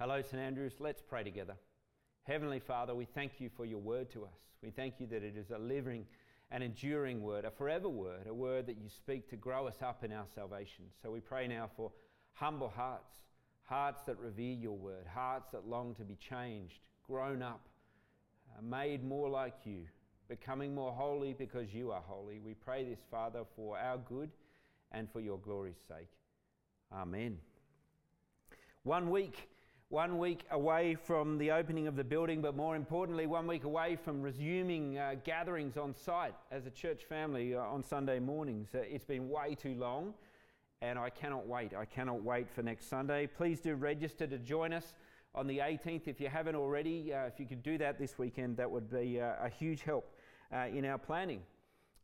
Hello, 0.00 0.22
St 0.22 0.40
Andrews. 0.40 0.72
Let's 0.78 1.02
pray 1.02 1.22
together. 1.22 1.56
Heavenly 2.22 2.58
Father, 2.58 2.94
we 2.94 3.04
thank 3.04 3.32
you 3.38 3.50
for 3.54 3.66
your 3.66 3.80
word 3.80 4.10
to 4.12 4.24
us. 4.24 4.38
We 4.62 4.70
thank 4.70 4.94
you 4.98 5.06
that 5.08 5.22
it 5.22 5.36
is 5.36 5.50
a 5.50 5.58
living 5.58 6.06
and 6.50 6.64
enduring 6.64 7.20
word, 7.20 7.44
a 7.44 7.50
forever 7.50 7.90
word, 7.90 8.26
a 8.26 8.32
word 8.32 8.66
that 8.68 8.78
you 8.78 8.88
speak 8.88 9.28
to 9.28 9.36
grow 9.36 9.66
us 9.66 9.82
up 9.82 10.02
in 10.02 10.10
our 10.10 10.24
salvation. 10.34 10.86
So 11.02 11.10
we 11.10 11.20
pray 11.20 11.46
now 11.48 11.68
for 11.76 11.92
humble 12.32 12.70
hearts, 12.74 13.12
hearts 13.64 14.00
that 14.06 14.18
revere 14.18 14.54
your 14.54 14.74
word, 14.74 15.04
hearts 15.06 15.50
that 15.52 15.68
long 15.68 15.94
to 15.96 16.02
be 16.02 16.16
changed, 16.16 16.78
grown 17.06 17.42
up, 17.42 17.68
uh, 18.56 18.62
made 18.62 19.04
more 19.04 19.28
like 19.28 19.56
you, 19.64 19.82
becoming 20.30 20.74
more 20.74 20.92
holy 20.92 21.34
because 21.34 21.74
you 21.74 21.90
are 21.90 22.02
holy. 22.06 22.38
We 22.38 22.54
pray 22.54 22.84
this, 22.84 23.00
Father, 23.10 23.42
for 23.54 23.76
our 23.76 23.98
good 23.98 24.30
and 24.92 25.12
for 25.12 25.20
your 25.20 25.36
glory's 25.36 25.82
sake. 25.86 26.08
Amen. 26.90 27.36
One 28.82 29.10
week 29.10 29.50
one 29.90 30.18
week 30.18 30.44
away 30.52 30.94
from 30.94 31.36
the 31.36 31.50
opening 31.50 31.88
of 31.88 31.96
the 31.96 32.04
building, 32.04 32.40
but 32.40 32.54
more 32.54 32.76
importantly, 32.76 33.26
one 33.26 33.44
week 33.48 33.64
away 33.64 33.96
from 33.96 34.22
resuming 34.22 34.96
uh, 34.96 35.16
gatherings 35.24 35.76
on 35.76 35.92
site 35.92 36.34
as 36.52 36.64
a 36.64 36.70
church 36.70 37.02
family 37.08 37.56
uh, 37.56 37.60
on 37.60 37.82
Sunday 37.82 38.20
mornings. 38.20 38.68
Uh, 38.72 38.78
it's 38.88 39.04
been 39.04 39.28
way 39.28 39.56
too 39.56 39.74
long, 39.74 40.14
and 40.80 40.96
I 40.96 41.10
cannot 41.10 41.48
wait. 41.48 41.74
I 41.74 41.86
cannot 41.86 42.22
wait 42.22 42.48
for 42.48 42.62
next 42.62 42.88
Sunday. 42.88 43.26
Please 43.26 43.58
do 43.58 43.74
register 43.74 44.28
to 44.28 44.38
join 44.38 44.72
us 44.72 44.94
on 45.34 45.48
the 45.48 45.58
18th 45.58 46.06
if 46.06 46.20
you 46.20 46.28
haven't 46.28 46.54
already. 46.54 47.12
Uh, 47.12 47.24
if 47.24 47.40
you 47.40 47.46
could 47.46 47.64
do 47.64 47.76
that 47.78 47.98
this 47.98 48.16
weekend, 48.16 48.56
that 48.58 48.70
would 48.70 48.88
be 48.88 49.20
uh, 49.20 49.32
a 49.42 49.48
huge 49.48 49.82
help 49.82 50.14
uh, 50.54 50.66
in 50.72 50.84
our 50.84 50.98
planning. 50.98 51.40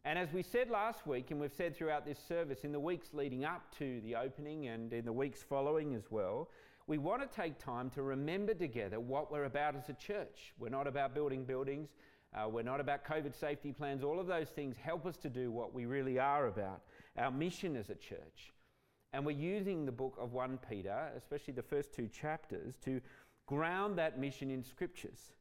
And 0.05 0.19
as 0.19 0.33
we 0.33 0.43
said 0.43 0.71
last 0.71 1.07
week, 1.07 1.31
and 1.31 1.41
we've 1.41 1.55
said 1.55 1.77
throughout 1.77 2.05
this 2.05 2.19
service, 2.19 2.65
in 2.65 2.73
the 2.73 2.81
weeks 2.81 3.11
leading 3.13 3.45
up 3.45 3.63
to 3.79 4.01
the 4.01 4.17
opening 4.17 4.67
and 4.67 4.93
in 4.93 5.05
the 5.05 5.13
weeks 5.13 5.45
following 5.49 5.95
as 5.95 6.11
well, 6.11 6.49
we 6.87 6.99
want 6.99 7.21
to 7.21 7.37
take 7.37 7.59
time 7.59 7.91
to 7.91 8.03
remember 8.03 8.55
together 8.55 9.01
what 9.01 9.33
we're 9.33 9.45
about 9.45 9.75
as 9.75 9.89
a 9.89 9.95
church. 9.95 10.53
We're 10.59 10.69
not 10.69 10.87
about 10.87 11.15
building 11.15 11.45
buildings, 11.45 11.89
uh, 12.35 12.49
we're 12.49 12.63
not 12.63 12.81
about 12.81 13.05
COVID 13.05 13.39
safety 13.39 13.73
plans. 13.73 14.05
All 14.05 14.21
of 14.21 14.27
those 14.27 14.49
things 14.49 14.77
help 14.81 15.07
us 15.07 15.17
to 15.19 15.29
do 15.29 15.51
what 15.51 15.75
we 15.75 15.87
really 15.87 16.19
are 16.19 16.47
about 16.47 16.83
our 17.17 17.31
mission 17.31 17.77
as 17.77 17.89
a 17.89 17.95
church. 17.95 18.53
And 19.13 19.25
we're 19.25 19.37
using 19.37 19.87
the 19.87 19.93
book 19.93 20.17
of 20.21 20.33
1 20.33 20.59
Peter, 20.69 21.11
especially 21.17 21.55
the 21.55 21.63
first 21.63 21.95
two 21.95 22.09
chapters, 22.09 22.77
to 22.85 23.01
ground 23.47 23.97
that 23.99 24.19
mission 24.19 24.51
in 24.51 24.63
scriptures. 24.63 25.33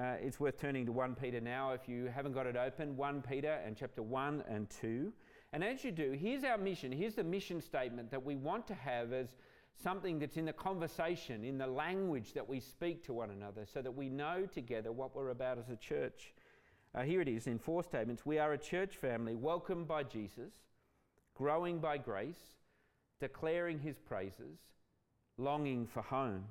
Uh, 0.00 0.14
it's 0.20 0.38
worth 0.38 0.60
turning 0.60 0.86
to 0.86 0.92
1 0.92 1.16
Peter 1.16 1.40
now 1.40 1.72
if 1.72 1.88
you 1.88 2.04
haven't 2.06 2.32
got 2.32 2.46
it 2.46 2.56
open. 2.56 2.96
1 2.96 3.22
Peter 3.22 3.58
and 3.66 3.76
chapter 3.76 4.02
1 4.02 4.44
and 4.48 4.70
2. 4.70 5.12
And 5.52 5.64
as 5.64 5.82
you 5.82 5.90
do, 5.90 6.12
here's 6.12 6.44
our 6.44 6.58
mission. 6.58 6.92
Here's 6.92 7.14
the 7.14 7.24
mission 7.24 7.60
statement 7.60 8.10
that 8.12 8.24
we 8.24 8.36
want 8.36 8.68
to 8.68 8.74
have 8.74 9.12
as 9.12 9.34
something 9.82 10.18
that's 10.18 10.36
in 10.36 10.44
the 10.44 10.52
conversation, 10.52 11.44
in 11.44 11.58
the 11.58 11.66
language 11.66 12.32
that 12.32 12.48
we 12.48 12.60
speak 12.60 13.04
to 13.04 13.12
one 13.12 13.30
another, 13.30 13.64
so 13.72 13.80
that 13.80 13.92
we 13.92 14.08
know 14.08 14.46
together 14.46 14.92
what 14.92 15.14
we're 15.14 15.30
about 15.30 15.58
as 15.58 15.68
a 15.68 15.76
church. 15.76 16.34
Uh, 16.94 17.02
here 17.02 17.20
it 17.20 17.28
is 17.28 17.46
in 17.46 17.58
four 17.58 17.82
statements 17.82 18.26
We 18.26 18.38
are 18.38 18.52
a 18.52 18.58
church 18.58 18.96
family 18.96 19.34
welcomed 19.34 19.86
by 19.86 20.02
Jesus, 20.02 20.52
growing 21.34 21.78
by 21.78 21.98
grace, 21.98 22.40
declaring 23.20 23.78
his 23.78 23.98
praises, 23.98 24.58
longing 25.36 25.86
for 25.86 26.02
home. 26.02 26.44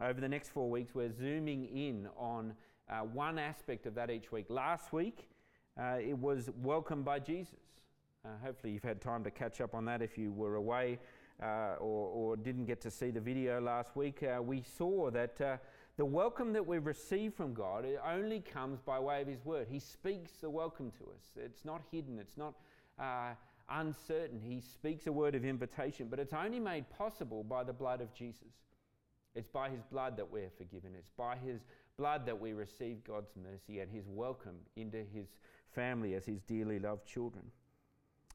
Over 0.00 0.20
the 0.20 0.28
next 0.28 0.50
four 0.50 0.68
weeks, 0.68 0.94
we're 0.94 1.12
zooming 1.12 1.64
in 1.66 2.08
on 2.18 2.54
uh, 2.90 3.00
one 3.00 3.38
aspect 3.38 3.86
of 3.86 3.94
that 3.94 4.10
each 4.10 4.30
week. 4.30 4.46
Last 4.50 4.92
week, 4.92 5.28
uh, 5.80 5.98
it 6.00 6.18
was 6.18 6.50
welcomed 6.62 7.04
by 7.04 7.18
Jesus. 7.18 7.54
Uh, 8.24 8.28
hopefully, 8.44 8.72
you've 8.72 8.82
had 8.82 9.00
time 9.00 9.24
to 9.24 9.30
catch 9.30 9.60
up 9.60 9.74
on 9.74 9.84
that 9.86 10.02
if 10.02 10.18
you 10.18 10.32
were 10.32 10.56
away 10.56 10.98
uh, 11.42 11.74
or, 11.78 12.08
or, 12.08 12.36
didn't 12.36 12.64
get 12.64 12.80
to 12.80 12.90
see 12.90 13.10
the 13.10 13.20
video 13.20 13.60
last 13.60 13.94
week, 13.94 14.22
uh, 14.22 14.40
we 14.42 14.62
saw 14.62 15.10
that 15.10 15.40
uh, 15.40 15.56
the 15.96 16.04
welcome 16.04 16.52
that 16.52 16.66
we 16.66 16.78
receive 16.78 17.34
from 17.34 17.52
God 17.52 17.86
only 18.06 18.40
comes 18.40 18.80
by 18.80 18.98
way 18.98 19.22
of 19.22 19.28
His 19.28 19.44
Word. 19.44 19.66
He 19.70 19.78
speaks 19.78 20.32
the 20.40 20.48
welcome 20.48 20.90
to 20.92 21.04
us. 21.04 21.24
It's 21.36 21.64
not 21.64 21.82
hidden, 21.90 22.18
it's 22.18 22.36
not 22.36 22.54
uh, 22.98 23.34
uncertain. 23.70 24.40
He 24.40 24.60
speaks 24.60 25.06
a 25.06 25.12
word 25.12 25.34
of 25.34 25.44
invitation, 25.44 26.08
but 26.08 26.18
it's 26.18 26.32
only 26.32 26.60
made 26.60 26.88
possible 26.90 27.44
by 27.44 27.64
the 27.64 27.72
blood 27.72 28.00
of 28.00 28.14
Jesus. 28.14 28.52
It's 29.34 29.48
by 29.48 29.68
His 29.68 29.82
blood 29.90 30.16
that 30.16 30.30
we're 30.30 30.50
forgiven. 30.56 30.92
It's 30.98 31.10
by 31.10 31.36
His 31.36 31.60
blood 31.98 32.26
that 32.26 32.40
we 32.40 32.52
receive 32.52 33.04
God's 33.04 33.32
mercy 33.36 33.80
and 33.80 33.90
His 33.90 34.04
welcome 34.08 34.56
into 34.76 34.98
His 35.12 35.26
family 35.74 36.14
as 36.14 36.24
His 36.24 36.40
dearly 36.42 36.78
loved 36.78 37.06
children. 37.06 37.44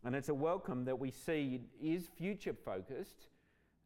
And 0.04 0.16
it's 0.16 0.30
a 0.30 0.34
welcome 0.34 0.86
that 0.86 0.98
we 0.98 1.12
see 1.12 1.62
is 1.82 2.10
future 2.18 2.56
focused. 2.66 3.28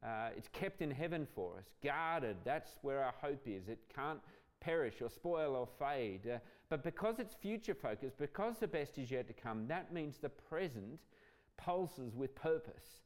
Uh, 0.04 0.30
it's 0.38 0.48
kept 0.50 0.82
in 0.82 0.92
heaven 0.92 1.28
for 1.36 1.58
us, 1.58 1.66
guarded. 1.84 2.38
That's 2.46 2.72
where 2.82 3.04
our 3.04 3.14
hope 3.22 3.48
is. 3.48 3.68
It 3.68 3.80
can't 3.94 4.20
perish 4.62 5.02
or 5.02 5.10
spoil 5.10 5.56
or 5.56 5.68
fade. 5.80 6.22
Uh, 6.28 6.38
but 6.70 6.84
because 6.84 7.20
it's 7.20 7.34
future 7.34 7.74
focused, 7.74 8.18
because 8.18 8.56
the 8.60 8.68
best 8.68 8.98
is 8.98 9.12
yet 9.12 9.28
to 9.28 9.34
come, 9.34 9.68
that 9.68 9.94
means 9.94 10.18
the 10.18 10.30
present 10.30 11.00
pulses 11.58 12.16
with 12.16 12.34
purpose, 12.34 13.00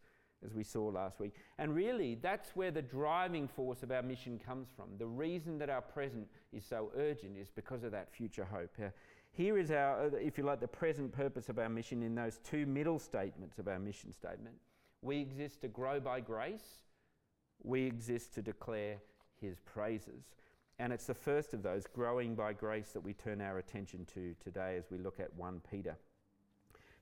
as 0.46 0.54
we 0.54 0.64
saw 0.64 0.86
last 0.88 1.20
week. 1.20 1.34
And 1.58 1.74
really, 1.74 2.16
that's 2.16 2.56
where 2.56 2.72
the 2.72 2.82
driving 2.82 3.48
force 3.48 3.82
of 3.82 3.92
our 3.92 4.04
mission 4.04 4.40
comes 4.40 4.68
from. 4.76 4.90
The 4.98 5.08
reason 5.08 5.58
that 5.60 5.70
our 5.70 5.82
present 5.82 6.28
is 6.54 6.64
so 6.64 6.92
urgent 6.96 7.38
is 7.38 7.50
because 7.50 7.84
of 7.84 7.92
that 7.92 8.14
future 8.14 8.46
hope. 8.46 8.76
Uh, 8.80 8.90
here 9.32 9.58
is 9.58 9.72
our, 9.72 10.06
uh, 10.06 10.10
if 10.20 10.38
you 10.38 10.44
like, 10.44 10.60
the 10.60 10.68
present 10.68 11.12
purpose 11.12 11.50
of 11.50 11.60
our 11.60 11.70
mission 11.70 12.04
in 12.04 12.16
those 12.16 12.40
two 12.44 12.66
middle 12.66 13.00
statements 13.00 13.60
of 13.60 13.68
our 13.68 13.80
mission 13.80 14.12
statement. 14.14 14.56
We 15.02 15.20
exist 15.20 15.62
to 15.62 15.68
grow 15.68 16.00
by 16.00 16.20
grace, 16.20 16.84
we 17.64 17.86
exist 17.86 18.34
to 18.36 18.42
declare 18.42 18.98
his 19.40 19.60
praises. 19.60 20.24
And 20.80 20.94
it's 20.94 21.06
the 21.06 21.14
first 21.14 21.54
of 21.54 21.62
those, 21.62 21.86
growing 21.88 22.36
by 22.36 22.54
grace, 22.54 22.92
that 22.92 23.02
we 23.02 23.14
turn 23.14 23.42
our 23.42 23.58
attention 23.58 24.06
to 24.14 24.34
today 24.42 24.78
as 24.78 24.86
we 24.90 24.98
look 24.98 25.20
at 25.20 25.34
1 25.36 25.62
Peter. 25.70 25.98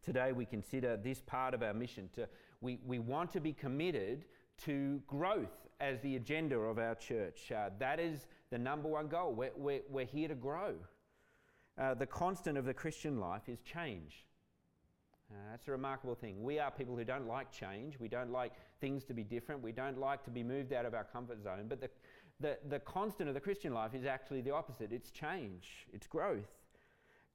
Today 0.03 0.31
we 0.31 0.45
consider 0.45 0.97
this 0.97 1.21
part 1.21 1.53
of 1.53 1.61
our 1.61 1.73
mission. 1.73 2.09
To, 2.13 2.27
we, 2.61 2.79
we 2.85 2.97
want 2.97 3.31
to 3.33 3.39
be 3.39 3.53
committed 3.53 4.25
to 4.65 5.01
growth 5.05 5.67
as 5.79 5.99
the 6.01 6.15
agenda 6.15 6.57
of 6.57 6.79
our 6.79 6.95
church. 6.95 7.51
Uh, 7.51 7.69
that 7.77 7.99
is 7.99 8.25
the 8.49 8.57
number 8.57 8.87
one 8.87 9.07
goal. 9.07 9.33
We're, 9.33 9.51
we're, 9.55 9.81
we're 9.89 10.05
here 10.05 10.27
to 10.27 10.35
grow. 10.35 10.73
Uh, 11.77 11.93
the 11.93 12.05
constant 12.05 12.57
of 12.57 12.65
the 12.65 12.73
Christian 12.73 13.19
life 13.19 13.47
is 13.47 13.59
change. 13.61 14.25
Uh, 15.29 15.35
that's 15.51 15.67
a 15.67 15.71
remarkable 15.71 16.15
thing. 16.15 16.41
We 16.41 16.57
are 16.59 16.71
people 16.71 16.95
who 16.95 17.03
don't 17.03 17.27
like 17.27 17.51
change. 17.51 17.99
We 17.99 18.07
don't 18.07 18.31
like 18.31 18.53
things 18.79 19.03
to 19.05 19.13
be 19.13 19.23
different. 19.23 19.61
We 19.61 19.73
don't 19.73 19.99
like 19.99 20.23
to 20.23 20.31
be 20.31 20.43
moved 20.43 20.73
out 20.73 20.85
of 20.85 20.93
our 20.93 21.03
comfort 21.03 21.43
zone. 21.43 21.65
But 21.67 21.81
the, 21.81 21.89
the, 22.39 22.57
the 22.69 22.79
constant 22.79 23.27
of 23.27 23.35
the 23.35 23.41
Christian 23.41 23.73
life 23.73 23.93
is 23.93 24.05
actually 24.05 24.41
the 24.41 24.51
opposite 24.51 24.91
it's 24.91 25.11
change, 25.11 25.87
it's 25.93 26.07
growth. 26.07 26.47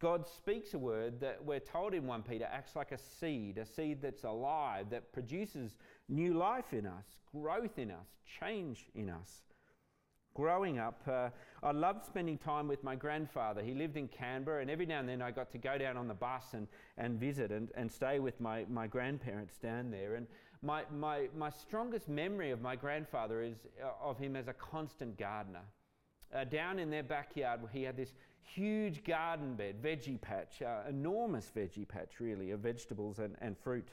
God 0.01 0.27
speaks 0.27 0.75
a 0.75 0.79
word 0.79 1.21
that 1.21 1.45
we're 1.45 1.61
told 1.61 1.95
in 1.95 2.09
1 2.09 2.23
Peter 2.25 2.49
acts 2.51 2.75
like 2.75 2.91
a 2.91 2.99
seed, 2.99 3.59
a 3.59 3.65
seed 3.65 4.03
that's 4.03 4.25
alive, 4.25 4.87
that 4.91 5.13
produces 5.13 5.77
new 6.09 6.35
life 6.35 6.73
in 6.73 6.87
us, 6.87 7.05
growth 7.33 7.79
in 7.79 7.93
us, 7.93 8.09
change 8.41 8.87
in 8.97 9.09
us. 9.09 9.43
Growing 10.35 10.79
up, 10.79 11.03
uh, 11.07 11.29
I 11.63 11.73
loved 11.73 12.07
spending 12.07 12.39
time 12.39 12.67
with 12.67 12.83
my 12.83 12.95
grandfather. 12.95 13.63
He 13.63 13.75
lived 13.75 13.99
in 13.99 14.09
Canberra, 14.09 14.63
and 14.63 14.71
every 14.71 14.87
now 14.87 15.01
and 15.01 15.09
then 15.09 15.21
I 15.21 15.31
got 15.31 15.51
to 15.53 15.59
go 15.59 15.77
down 15.77 15.99
on 15.99 16.09
the 16.09 16.15
bus 16.15 16.55
and, 16.55 16.67
and 16.97 17.21
visit 17.21 17.51
and, 17.51 17.69
and 17.75 17.93
stay 17.93 18.19
with 18.19 18.41
my, 18.41 18.65
my 18.71 18.87
grandparents 18.87 19.59
down 19.59 19.91
there. 19.91 20.15
And 20.15 20.27
my, 20.63 20.85
my, 20.91 21.29
my 21.37 21.51
strongest 21.51 22.09
memory 22.09 22.51
of 22.51 22.63
my 22.63 22.77
grandfather 22.77 23.43
is 23.43 23.57
uh, 23.83 23.91
of 24.03 24.19
him 24.19 24.35
as 24.35 24.49
a 24.49 24.55
constant 24.55 25.19
gardener. 25.19 25.65
Uh, 26.35 26.45
down 26.45 26.79
in 26.79 26.89
their 26.89 27.03
backyard, 27.03 27.61
he 27.71 27.83
had 27.83 27.97
this 27.99 28.15
huge 28.43 29.05
garden 29.05 29.55
bed, 29.55 29.83
veggie 29.83 30.21
patch, 30.21 30.63
uh, 30.63 30.89
enormous 30.89 31.53
veggie 31.55 31.87
patch, 31.87 32.21
really, 32.21 32.53
of 32.53 32.61
vegetables 32.61 33.19
and, 33.19 33.37
and 33.43 33.59
fruit. 33.59 33.89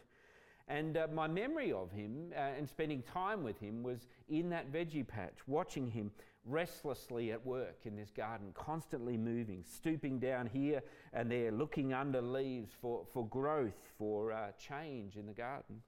And 0.69 0.97
uh, 0.97 1.07
my 1.12 1.28
memory 1.28 1.72
of 1.72 1.91
him 1.91 2.31
uh, 2.35 2.40
and 2.40 2.69
spending 2.69 3.02
time 3.02 3.44
with 3.44 3.59
him 3.59 3.81
was 3.81 4.07
in 4.30 4.50
that 4.52 4.72
veggie 4.72 5.07
patch, 5.07 5.40
watching 5.47 5.90
him 5.90 6.12
restlessly 6.45 7.31
at 7.31 7.44
work 7.44 7.80
in 7.86 7.95
this 7.95 8.12
garden, 8.12 8.51
constantly 8.54 9.18
moving, 9.18 9.63
stooping 9.68 10.19
down 10.19 10.45
here 10.45 10.81
and 11.12 11.30
there, 11.31 11.51
looking 11.51 11.92
under 11.92 12.21
leaves 12.21 12.69
for, 12.80 13.04
for 13.12 13.27
growth, 13.27 13.92
for 13.98 14.31
uh, 14.31 14.51
change 14.60 15.16
in 15.16 15.25
the 15.25 15.33
garden. 15.33 15.81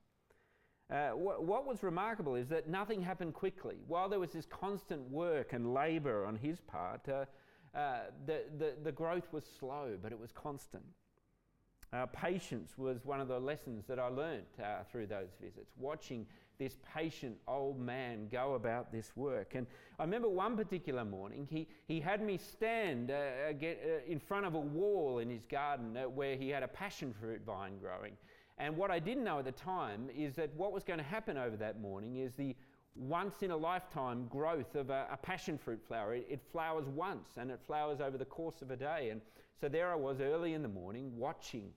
Uh, 0.91 1.11
what, 1.11 1.43
what, 1.43 1.65
was 1.65 1.83
remarkable 1.83 2.35
is 2.35 2.49
that 2.49 2.67
nothing 2.67 3.01
happened 3.01 3.33
quickly. 3.33 3.77
While 3.87 4.09
there 4.09 4.19
was 4.19 4.31
this 4.31 4.45
constant 4.45 5.09
work 5.09 5.53
and 5.53 5.73
labour 5.73 6.25
on 6.25 6.35
his 6.35 6.59
part, 6.59 7.07
uh, 7.07 7.25
uh, 7.77 7.99
the, 8.25 8.43
the, 8.57 8.73
the 8.83 8.91
growth 8.91 9.31
was 9.31 9.45
slow, 9.59 9.97
but 10.01 10.11
it 10.11 10.19
was 10.19 10.31
constant. 10.31 10.83
Uh, 11.93 12.05
patience 12.05 12.77
was 12.77 13.03
one 13.03 13.19
of 13.19 13.27
the 13.27 13.39
lessons 13.39 13.83
that 13.85 13.99
I 13.99 14.07
learnt 14.07 14.47
uh, 14.63 14.83
through 14.89 15.07
those 15.07 15.29
visits, 15.41 15.71
watching 15.77 16.25
this 16.57 16.77
patient 16.95 17.35
old 17.47 17.79
man 17.79 18.27
go 18.31 18.53
about 18.53 18.93
this 18.93 19.11
work. 19.15 19.55
And 19.55 19.67
I 19.99 20.03
remember 20.03 20.29
one 20.29 20.55
particular 20.55 21.03
morning, 21.03 21.47
he, 21.49 21.67
he 21.87 21.99
had 21.99 22.21
me 22.21 22.37
stand 22.37 23.11
uh, 23.11 23.51
get, 23.53 23.81
uh, 23.83 24.09
in 24.09 24.19
front 24.19 24.45
of 24.45 24.53
a 24.53 24.59
wall 24.59 25.19
in 25.19 25.29
his 25.29 25.45
garden 25.45 25.97
uh, 25.97 26.03
where 26.03 26.37
he 26.37 26.49
had 26.49 26.63
a 26.63 26.67
passion 26.67 27.13
fruit 27.19 27.41
vine 27.45 27.77
growing. 27.79 28.13
And 28.57 28.77
what 28.77 28.91
I 28.91 28.99
didn't 28.99 29.23
know 29.23 29.39
at 29.39 29.45
the 29.45 29.51
time 29.51 30.09
is 30.15 30.35
that 30.35 30.53
what 30.55 30.71
was 30.71 30.83
going 30.83 30.99
to 30.99 31.03
happen 31.05 31.35
over 31.35 31.57
that 31.57 31.81
morning 31.81 32.17
is 32.17 32.33
the 32.35 32.55
once 32.95 33.41
in 33.41 33.51
a 33.51 33.57
lifetime 33.57 34.27
growth 34.29 34.75
of 34.75 34.91
a, 34.91 35.07
a 35.11 35.17
passion 35.17 35.57
fruit 35.57 35.81
flower. 35.85 36.13
It, 36.13 36.27
it, 36.29 36.41
flowers 36.51 36.85
once 36.87 37.29
and 37.37 37.49
it 37.49 37.59
flowers 37.65 37.99
over 38.01 38.17
the 38.17 38.25
course 38.25 38.61
of 38.61 38.69
a 38.71 38.75
day. 38.75 39.09
And 39.09 39.21
so 39.59 39.69
there 39.69 39.91
I 39.91 39.95
was 39.95 40.21
early 40.21 40.53
in 40.53 40.61
the 40.61 40.69
morning 40.69 41.11
watching 41.17 41.71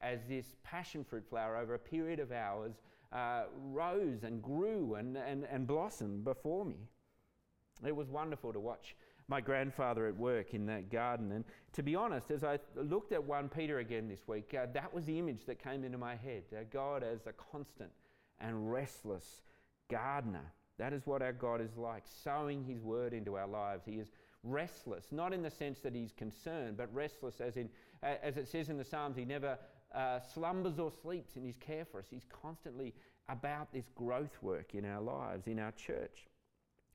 as 0.00 0.20
this 0.28 0.56
passion 0.62 1.04
fruit 1.04 1.24
flower 1.28 1.56
over 1.56 1.74
a 1.74 1.78
period 1.78 2.20
of 2.20 2.30
hours 2.30 2.74
uh, 3.12 3.44
rose 3.70 4.24
and 4.24 4.42
grew 4.42 4.96
and, 4.96 5.16
and, 5.16 5.46
and 5.50 5.66
blossomed 5.66 6.24
before 6.24 6.64
me. 6.64 6.88
It 7.86 7.94
was 7.94 8.08
wonderful 8.08 8.52
to 8.52 8.60
watch 8.60 8.96
my 9.28 9.40
grandfather 9.40 10.06
at 10.06 10.16
work 10.16 10.52
in 10.52 10.66
that 10.66 10.90
garden. 10.90 11.32
And 11.32 11.44
to 11.72 11.82
be 11.82 11.94
honest, 11.94 12.30
as 12.30 12.44
I 12.44 12.58
looked 12.76 13.12
at 13.12 13.22
1 13.22 13.48
Peter 13.48 13.78
again 13.78 14.08
this 14.08 14.26
week, 14.26 14.54
uh, 14.54 14.66
that 14.74 14.92
was 14.92 15.06
the 15.06 15.18
image 15.18 15.46
that 15.46 15.62
came 15.62 15.84
into 15.84 15.98
my 15.98 16.16
head 16.16 16.42
uh, 16.52 16.64
God 16.70 17.02
as 17.02 17.26
a 17.26 17.32
constant 17.32 17.90
and 18.40 18.70
restless 18.70 19.42
gardener. 19.90 20.52
That 20.78 20.92
is 20.92 21.06
what 21.06 21.22
our 21.22 21.32
God 21.32 21.60
is 21.60 21.76
like, 21.76 22.02
sowing 22.04 22.64
His 22.64 22.82
word 22.82 23.14
into 23.14 23.36
our 23.36 23.46
lives. 23.46 23.84
He 23.86 23.92
is 23.92 24.10
restless, 24.44 25.06
not 25.10 25.32
in 25.32 25.42
the 25.42 25.50
sense 25.50 25.80
that 25.80 25.94
He's 25.94 26.12
concerned, 26.12 26.76
but 26.76 26.94
restless 26.94 27.40
as 27.40 27.56
in, 27.56 27.68
as 28.02 28.36
it 28.36 28.46
says 28.46 28.68
in 28.68 28.76
the 28.76 28.84
Psalms, 28.84 29.16
He 29.16 29.24
never 29.24 29.58
uh, 29.94 30.20
slumbers 30.20 30.78
or 30.78 30.92
sleeps 31.02 31.36
in 31.36 31.44
His 31.44 31.56
care 31.56 31.84
for 31.84 31.98
us. 31.98 32.06
He's 32.10 32.26
constantly 32.42 32.94
about 33.28 33.72
this 33.72 33.88
growth 33.94 34.36
work 34.42 34.74
in 34.74 34.84
our 34.84 35.00
lives, 35.00 35.46
in 35.46 35.58
our 35.58 35.72
church. 35.72 36.28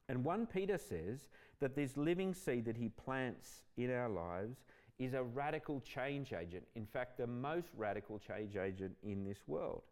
And 0.08 0.24
1 0.24 0.48
Peter 0.48 0.78
says 0.78 1.28
that 1.60 1.76
this 1.76 1.98
living 1.98 2.34
seed 2.34 2.66
that 2.66 2.78
He 2.78 2.90
plants 2.90 3.64
in 3.78 3.92
our 3.92 4.10
lives 4.10 4.58
is 4.98 5.14
a 5.14 5.24
radical 5.24 5.82
change 5.82 6.34
agent. 6.34 6.64
In 6.76 6.86
fact, 6.86 7.18
the 7.18 7.28
most 7.28 7.70
radical 7.76 8.20
change 8.20 8.58
agent 8.58 8.96
in 9.02 9.24
this 9.24 9.40
world. 9.48 9.84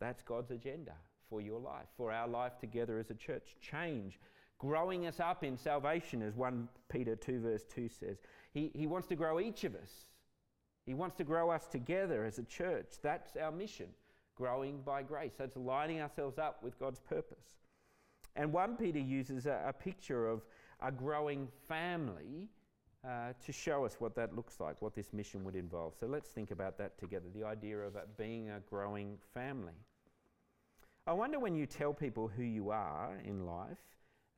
That's 0.00 0.22
God's 0.22 0.50
agenda 0.50 0.94
for 1.28 1.40
your 1.40 1.60
life, 1.60 1.86
for 1.96 2.10
our 2.10 2.26
life 2.26 2.58
together 2.58 2.98
as 2.98 3.10
a 3.10 3.14
church. 3.14 3.56
Change, 3.60 4.18
growing 4.58 5.06
us 5.06 5.20
up 5.20 5.44
in 5.44 5.56
salvation, 5.56 6.22
as 6.22 6.34
1 6.34 6.68
Peter 6.88 7.14
2, 7.16 7.40
verse 7.40 7.64
2 7.74 7.88
says. 7.88 8.18
He, 8.52 8.70
he 8.74 8.86
wants 8.86 9.06
to 9.08 9.16
grow 9.16 9.40
each 9.40 9.64
of 9.64 9.74
us. 9.74 10.06
He 10.84 10.94
wants 10.94 11.16
to 11.16 11.24
grow 11.24 11.50
us 11.50 11.66
together 11.66 12.24
as 12.24 12.38
a 12.38 12.44
church. 12.44 12.86
That's 13.02 13.36
our 13.36 13.52
mission, 13.52 13.88
growing 14.34 14.80
by 14.82 15.02
grace. 15.02 15.32
That's 15.38 15.56
lining 15.56 16.00
ourselves 16.00 16.38
up 16.38 16.62
with 16.62 16.78
God's 16.78 17.00
purpose. 17.00 17.44
And 18.36 18.52
1 18.52 18.76
Peter 18.76 18.98
uses 18.98 19.46
a, 19.46 19.62
a 19.66 19.72
picture 19.72 20.28
of 20.28 20.42
a 20.80 20.90
growing 20.90 21.48
family 21.68 22.48
uh, 23.06 23.32
to 23.44 23.52
show 23.52 23.84
us 23.84 23.96
what 23.98 24.14
that 24.16 24.34
looks 24.34 24.60
like, 24.60 24.80
what 24.80 24.94
this 24.94 25.12
mission 25.12 25.44
would 25.44 25.56
involve. 25.56 25.94
So 25.98 26.06
let's 26.06 26.30
think 26.30 26.50
about 26.50 26.78
that 26.78 26.98
together 26.98 27.26
the 27.34 27.44
idea 27.44 27.78
of 27.78 27.96
it 27.96 28.08
being 28.16 28.50
a 28.50 28.60
growing 28.68 29.18
family. 29.34 29.74
I 31.06 31.12
wonder 31.12 31.38
when 31.38 31.54
you 31.54 31.66
tell 31.66 31.92
people 31.92 32.28
who 32.28 32.42
you 32.42 32.70
are 32.70 33.18
in 33.24 33.46
life, 33.46 33.78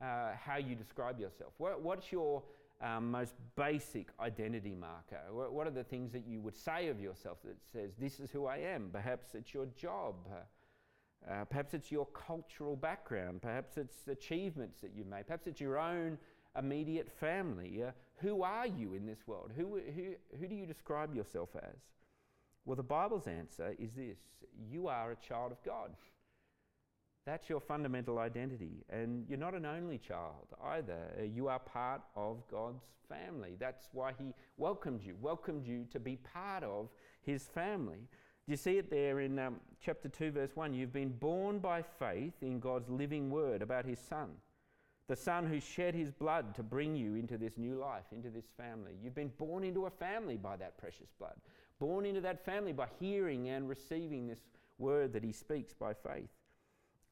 uh, 0.01 0.31
how 0.43 0.57
you 0.57 0.75
describe 0.75 1.19
yourself. 1.19 1.53
What, 1.57 1.81
what's 1.81 2.11
your 2.11 2.43
um, 2.81 3.11
most 3.11 3.35
basic 3.55 4.09
identity 4.19 4.75
marker? 4.75 5.21
What, 5.31 5.53
what, 5.53 5.67
are 5.67 5.71
the 5.71 5.83
things 5.83 6.11
that 6.13 6.25
you 6.25 6.41
would 6.41 6.55
say 6.55 6.87
of 6.87 6.99
yourself 6.99 7.37
that 7.45 7.57
says, 7.71 7.91
This 7.99 8.19
is 8.19 8.31
who 8.31 8.45
I 8.45 8.57
am? 8.57 8.89
Perhaps 8.91 9.35
it's 9.35 9.53
your 9.53 9.67
job. 9.77 10.15
Uh, 10.29 11.31
uh, 11.31 11.45
perhaps 11.45 11.73
it's 11.75 11.91
your 11.91 12.07
cultural 12.07 12.75
background. 12.75 13.41
Perhaps 13.41 13.77
it's 13.77 14.07
achievements 14.07 14.81
that 14.81 14.91
you've 14.95 15.07
made. 15.07 15.27
Perhaps 15.27 15.45
it's 15.45 15.61
your 15.61 15.77
own 15.77 16.17
immediate 16.57 17.09
family. 17.11 17.83
Uh, 17.83 17.91
who 18.17 18.41
are 18.41 18.67
you 18.67 18.95
in 18.95 19.05
this 19.05 19.19
world? 19.27 19.51
Who, 19.55 19.79
who, 19.95 20.15
who 20.39 20.47
do 20.47 20.55
you 20.55 20.65
describe 20.65 21.15
yourself 21.15 21.49
as? 21.55 21.77
Well, 22.65 22.75
the 22.75 22.83
Bible's 22.83 23.27
answer 23.27 23.75
is 23.79 23.93
this 23.93 24.19
you 24.69 24.87
are 24.87 25.11
a 25.11 25.15
child 25.15 25.51
of 25.51 25.63
God. 25.63 25.91
That's 27.25 27.49
your 27.49 27.59
fundamental 27.59 28.17
identity. 28.19 28.83
And 28.89 29.25
you're 29.29 29.37
not 29.37 29.53
an 29.53 29.65
only 29.65 29.99
child 29.99 30.47
either. 30.63 31.07
You 31.23 31.47
are 31.49 31.59
part 31.59 32.01
of 32.15 32.37
God's 32.49 32.85
family. 33.07 33.55
That's 33.59 33.89
why 33.93 34.13
He 34.17 34.33
welcomed 34.57 35.03
you, 35.03 35.15
welcomed 35.21 35.67
you 35.67 35.85
to 35.91 35.99
be 35.99 36.17
part 36.17 36.63
of 36.63 36.89
His 37.21 37.43
family. 37.43 38.07
Do 38.45 38.51
you 38.51 38.57
see 38.57 38.77
it 38.77 38.89
there 38.89 39.19
in 39.19 39.37
um, 39.37 39.57
chapter 39.83 40.09
2, 40.09 40.31
verse 40.31 40.51
1? 40.55 40.73
You've 40.73 40.93
been 40.93 41.09
born 41.09 41.59
by 41.59 41.83
faith 41.83 42.33
in 42.41 42.59
God's 42.59 42.89
living 42.89 43.29
word 43.29 43.61
about 43.61 43.85
His 43.85 43.99
Son, 43.99 44.29
the 45.07 45.15
Son 45.15 45.45
who 45.45 45.59
shed 45.59 45.93
His 45.93 46.11
blood 46.11 46.55
to 46.55 46.63
bring 46.63 46.95
you 46.95 47.15
into 47.15 47.37
this 47.37 47.55
new 47.55 47.75
life, 47.75 48.05
into 48.11 48.31
this 48.31 48.47
family. 48.57 48.93
You've 49.03 49.13
been 49.13 49.31
born 49.37 49.63
into 49.63 49.85
a 49.85 49.91
family 49.91 50.37
by 50.37 50.55
that 50.57 50.79
precious 50.79 51.09
blood, 51.19 51.35
born 51.79 52.03
into 52.03 52.21
that 52.21 52.43
family 52.43 52.73
by 52.73 52.87
hearing 52.99 53.49
and 53.49 53.69
receiving 53.69 54.25
this 54.25 54.41
word 54.79 55.13
that 55.13 55.23
He 55.23 55.31
speaks 55.31 55.75
by 55.75 55.93
faith. 55.93 56.29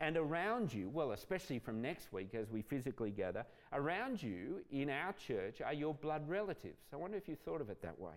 And 0.02 0.16
around 0.16 0.74
you, 0.74 0.90
well, 0.90 1.12
especially 1.12 1.60
from 1.60 1.82
next 1.82 2.14
week 2.14 2.34
as 2.34 2.50
we 2.50 2.62
physically 2.62 3.12
gather, 3.12 3.46
around 3.74 4.24
you 4.24 4.62
in 4.72 4.90
our 4.90 5.14
church 5.14 5.62
are 5.62 5.74
your 5.74 5.94
blood 5.94 6.28
relatives. 6.30 6.80
I 6.94 6.96
wonder 6.96 7.18
if 7.18 7.28
you 7.28 7.36
thought 7.36 7.60
of 7.60 7.70
it 7.70 7.82
that 7.82 8.00
way. 8.00 8.16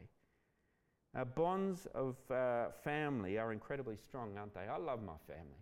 Our 1.14 1.24
bonds 1.24 1.86
of 1.94 2.16
uh, 2.30 2.66
family 2.84 3.36
are 3.36 3.52
incredibly 3.52 3.96
strong, 3.96 4.38
aren't 4.38 4.54
they? 4.54 4.68
I 4.70 4.78
love 4.78 5.02
my 5.02 5.16
family. 5.26 5.58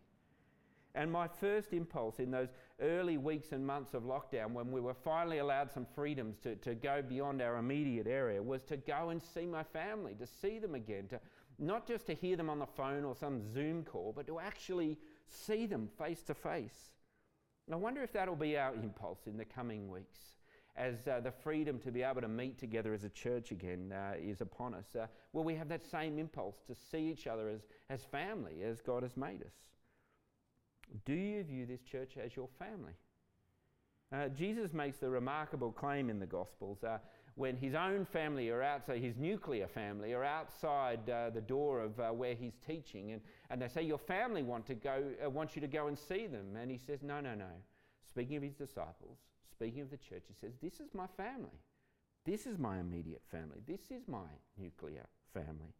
And 0.94 1.10
my 1.10 1.28
first 1.28 1.72
impulse 1.72 2.18
in 2.18 2.30
those 2.30 2.48
early 2.80 3.16
weeks 3.16 3.52
and 3.52 3.66
months 3.66 3.94
of 3.94 4.02
lockdown, 4.02 4.52
when 4.52 4.72
we 4.72 4.80
were 4.80 4.94
finally 4.94 5.38
allowed 5.38 5.72
some 5.72 5.86
freedoms 5.94 6.36
to, 6.42 6.56
to 6.56 6.74
go 6.74 7.00
beyond 7.00 7.40
our 7.40 7.56
immediate 7.56 8.06
area, 8.06 8.42
was 8.42 8.62
to 8.64 8.76
go 8.76 9.10
and 9.10 9.22
see 9.22 9.46
my 9.46 9.62
family, 9.62 10.14
to 10.18 10.26
see 10.26 10.58
them 10.58 10.74
again, 10.74 11.06
to 11.08 11.20
not 11.58 11.86
just 11.86 12.06
to 12.06 12.14
hear 12.14 12.36
them 12.36 12.50
on 12.50 12.58
the 12.58 12.66
phone 12.66 13.04
or 13.04 13.14
some 13.14 13.40
Zoom 13.52 13.84
call, 13.84 14.12
but 14.14 14.26
to 14.26 14.40
actually 14.40 14.98
see 15.30 15.66
them 15.66 15.88
face 15.98 16.22
to 16.24 16.34
face. 16.34 16.90
I 17.72 17.76
wonder 17.76 18.02
if 18.02 18.12
that'll 18.12 18.34
be 18.34 18.56
our 18.58 18.74
impulse 18.74 19.26
in 19.26 19.36
the 19.36 19.44
coming 19.44 19.88
weeks 19.88 20.18
as 20.76 21.06
uh, 21.06 21.20
the 21.20 21.30
freedom 21.30 21.78
to 21.80 21.92
be 21.92 22.02
able 22.02 22.20
to 22.20 22.28
meet 22.28 22.58
together 22.58 22.94
as 22.94 23.04
a 23.04 23.08
church 23.10 23.52
again 23.52 23.92
uh, 23.92 24.14
is 24.18 24.40
upon 24.40 24.74
us. 24.74 24.96
Uh, 24.98 25.06
will 25.32 25.44
we 25.44 25.54
have 25.54 25.68
that 25.68 25.84
same 25.84 26.18
impulse 26.18 26.56
to 26.66 26.74
see 26.74 27.10
each 27.10 27.26
other 27.26 27.48
as, 27.48 27.60
as 27.90 28.04
family, 28.04 28.62
as 28.62 28.80
God 28.80 29.02
has 29.02 29.16
made 29.16 29.42
us? 29.42 29.52
Do 31.04 31.12
you 31.12 31.44
view 31.44 31.66
this 31.66 31.82
church 31.82 32.14
as 32.22 32.34
your 32.34 32.48
family? 32.58 32.94
Uh, 34.12 34.28
Jesus 34.28 34.72
makes 34.72 34.98
the 34.98 35.08
remarkable 35.08 35.70
claim 35.70 36.10
in 36.10 36.18
the 36.18 36.26
Gospels 36.26 36.82
uh, 36.82 36.98
when 37.40 37.56
his 37.56 37.74
own 37.74 38.04
family 38.04 38.50
are 38.50 38.62
outside, 38.62 39.00
his 39.00 39.16
nuclear 39.16 39.66
family 39.66 40.12
are 40.12 40.22
outside 40.22 41.08
uh, 41.08 41.30
the 41.30 41.40
door 41.40 41.80
of 41.80 41.98
uh, 41.98 42.10
where 42.10 42.34
he's 42.34 42.52
teaching, 42.66 43.12
and, 43.12 43.22
and 43.48 43.62
they 43.62 43.68
say, 43.68 43.80
Your 43.80 43.98
family 43.98 44.42
want, 44.42 44.66
to 44.66 44.74
go, 44.74 45.02
uh, 45.24 45.30
want 45.30 45.56
you 45.56 45.62
to 45.62 45.66
go 45.66 45.86
and 45.86 45.98
see 45.98 46.26
them. 46.26 46.54
And 46.60 46.70
he 46.70 46.76
says, 46.76 47.02
No, 47.02 47.18
no, 47.18 47.34
no. 47.34 47.48
Speaking 48.06 48.36
of 48.36 48.42
his 48.42 48.52
disciples, 48.52 49.16
speaking 49.50 49.80
of 49.80 49.90
the 49.90 49.96
church, 49.96 50.24
he 50.28 50.34
says, 50.38 50.52
This 50.62 50.80
is 50.80 50.92
my 50.92 51.06
family. 51.16 51.62
This 52.26 52.46
is 52.46 52.58
my 52.58 52.78
immediate 52.78 53.22
family. 53.30 53.62
This 53.66 53.90
is 53.90 54.02
my 54.06 54.28
nuclear 54.58 55.06
family. 55.32 55.72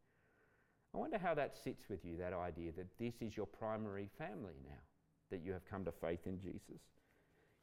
I 0.94 0.98
wonder 0.98 1.18
how 1.18 1.34
that 1.34 1.54
sits 1.54 1.90
with 1.90 2.06
you, 2.06 2.16
that 2.16 2.32
idea 2.32 2.72
that 2.78 2.98
this 2.98 3.20
is 3.20 3.36
your 3.36 3.46
primary 3.46 4.08
family 4.16 4.56
now, 4.64 4.80
that 5.30 5.44
you 5.44 5.52
have 5.52 5.66
come 5.66 5.84
to 5.84 5.92
faith 5.92 6.26
in 6.26 6.40
Jesus. 6.40 6.80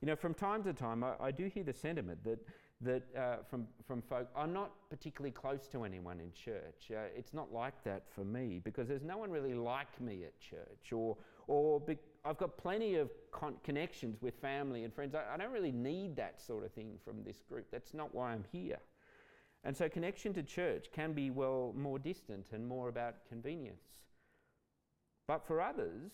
You 0.01 0.05
know, 0.05 0.15
from 0.15 0.35
time 0.35 0.63
to 0.65 0.73
time, 0.73 1.03
I, 1.03 1.13
I 1.19 1.31
do 1.31 1.47
hear 1.47 1.63
the 1.63 1.73
sentiment 1.73 2.23
that 2.25 2.37
that 2.81 3.03
uh, 3.17 3.37
from, 3.49 3.67
from 3.87 4.01
folk, 4.01 4.27
I'm 4.35 4.53
not 4.53 4.71
particularly 4.89 5.31
close 5.31 5.67
to 5.69 5.83
anyone 5.83 6.19
in 6.19 6.31
church. 6.31 6.91
Uh, 6.91 7.07
it's 7.15 7.33
not 7.33 7.51
like 7.51 7.83
that 7.83 8.03
for 8.13 8.23
me 8.23 8.61
because 8.63 8.87
there's 8.87 9.03
no 9.03 9.17
one 9.17 9.31
really 9.31 9.55
like 9.55 9.99
me 9.99 10.23
at 10.25 10.39
church, 10.39 10.93
or, 10.93 11.17
or 11.47 11.79
be- 11.79 11.97
I've 12.23 12.37
got 12.37 12.57
plenty 12.57 12.95
of 12.95 13.09
con- 13.31 13.55
connections 13.63 14.21
with 14.21 14.35
family 14.39 14.83
and 14.83 14.93
friends. 14.93 15.15
I, 15.15 15.23
I 15.33 15.37
don't 15.37 15.51
really 15.51 15.71
need 15.71 16.15
that 16.17 16.39
sort 16.39 16.63
of 16.63 16.71
thing 16.71 16.99
from 17.03 17.23
this 17.23 17.41
group. 17.49 17.65
That's 17.71 17.93
not 17.93 18.13
why 18.13 18.31
I'm 18.31 18.45
here. 18.51 18.79
And 19.63 19.75
so, 19.75 19.89
connection 19.89 20.33
to 20.35 20.43
church 20.43 20.87
can 20.93 21.13
be, 21.13 21.31
well, 21.31 21.73
more 21.75 21.97
distant 21.97 22.47
and 22.53 22.65
more 22.65 22.89
about 22.89 23.15
convenience. 23.27 23.81
But 25.27 25.45
for 25.45 25.61
others, 25.61 26.11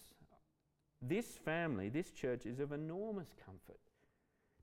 this 1.01 1.27
family, 1.43 1.89
this 1.89 2.11
church 2.11 2.45
is 2.45 2.59
of 2.59 2.71
enormous 2.71 3.35
comfort 3.45 3.82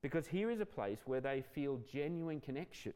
because 0.02 0.26
here 0.26 0.50
is 0.50 0.60
a 0.60 0.66
place 0.66 1.00
where 1.04 1.20
they 1.20 1.42
feel 1.54 1.80
genuine 1.90 2.40
connection, 2.40 2.94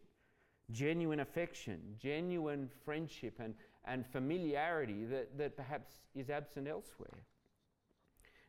genuine 0.70 1.20
affection, 1.20 1.80
genuine 2.00 2.70
friendship, 2.84 3.34
and, 3.38 3.54
and 3.84 4.06
familiarity 4.06 5.04
that, 5.04 5.36
that 5.36 5.56
perhaps 5.56 5.92
is 6.14 6.30
absent 6.30 6.66
elsewhere. 6.68 7.24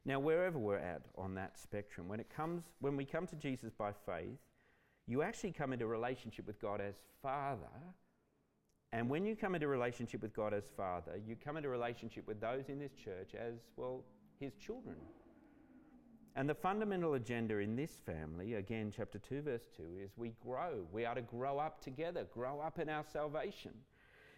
Now, 0.06 0.20
wherever 0.20 0.58
we're 0.60 0.78
at 0.78 1.02
on 1.18 1.34
that 1.36 1.58
spectrum, 1.58 2.08
when, 2.08 2.20
it 2.20 2.30
comes, 2.30 2.64
when 2.80 2.96
we 2.96 3.06
come 3.06 3.26
to 3.28 3.36
Jesus 3.36 3.74
by 3.74 3.92
faith, 4.06 4.38
you 5.08 5.24
actually 5.24 5.52
come 5.52 5.74
into 5.74 5.88
relationship 5.88 6.48
with 6.48 6.62
God 6.62 6.80
as 6.80 6.96
Father. 7.22 7.68
And 8.94 9.10
when 9.10 9.26
you 9.26 9.36
come 9.36 9.56
into 9.56 9.68
relationship 9.68 10.22
with 10.22 10.34
God 10.34 10.54
as 10.54 10.64
Father, 10.78 11.20
you 11.28 11.36
come 11.36 11.58
into 11.58 11.70
relationship 11.70 12.28
with 12.28 12.40
those 12.40 12.70
in 12.70 12.80
this 12.80 12.94
church 12.94 13.32
as, 13.36 13.56
well, 13.76 14.04
His 14.40 14.54
children. 14.56 14.96
And 16.38 16.50
the 16.50 16.56
fundamental 16.56 17.14
agenda 17.14 17.60
in 17.60 17.78
this 17.78 17.92
family, 18.06 18.56
again, 18.56 18.92
chapter 18.96 19.18
2, 19.18 19.42
verse 19.44 19.68
2, 19.78 19.84
is 20.04 20.12
we 20.18 20.34
grow. 20.44 20.86
We 20.92 21.06
are 21.06 21.16
to 21.16 21.22
grow 21.22 21.60
up 21.60 21.82
together, 21.82 22.26
grow 22.34 22.60
up 22.60 22.78
in 22.78 22.90
our 22.90 23.06
salvation. 23.12 23.72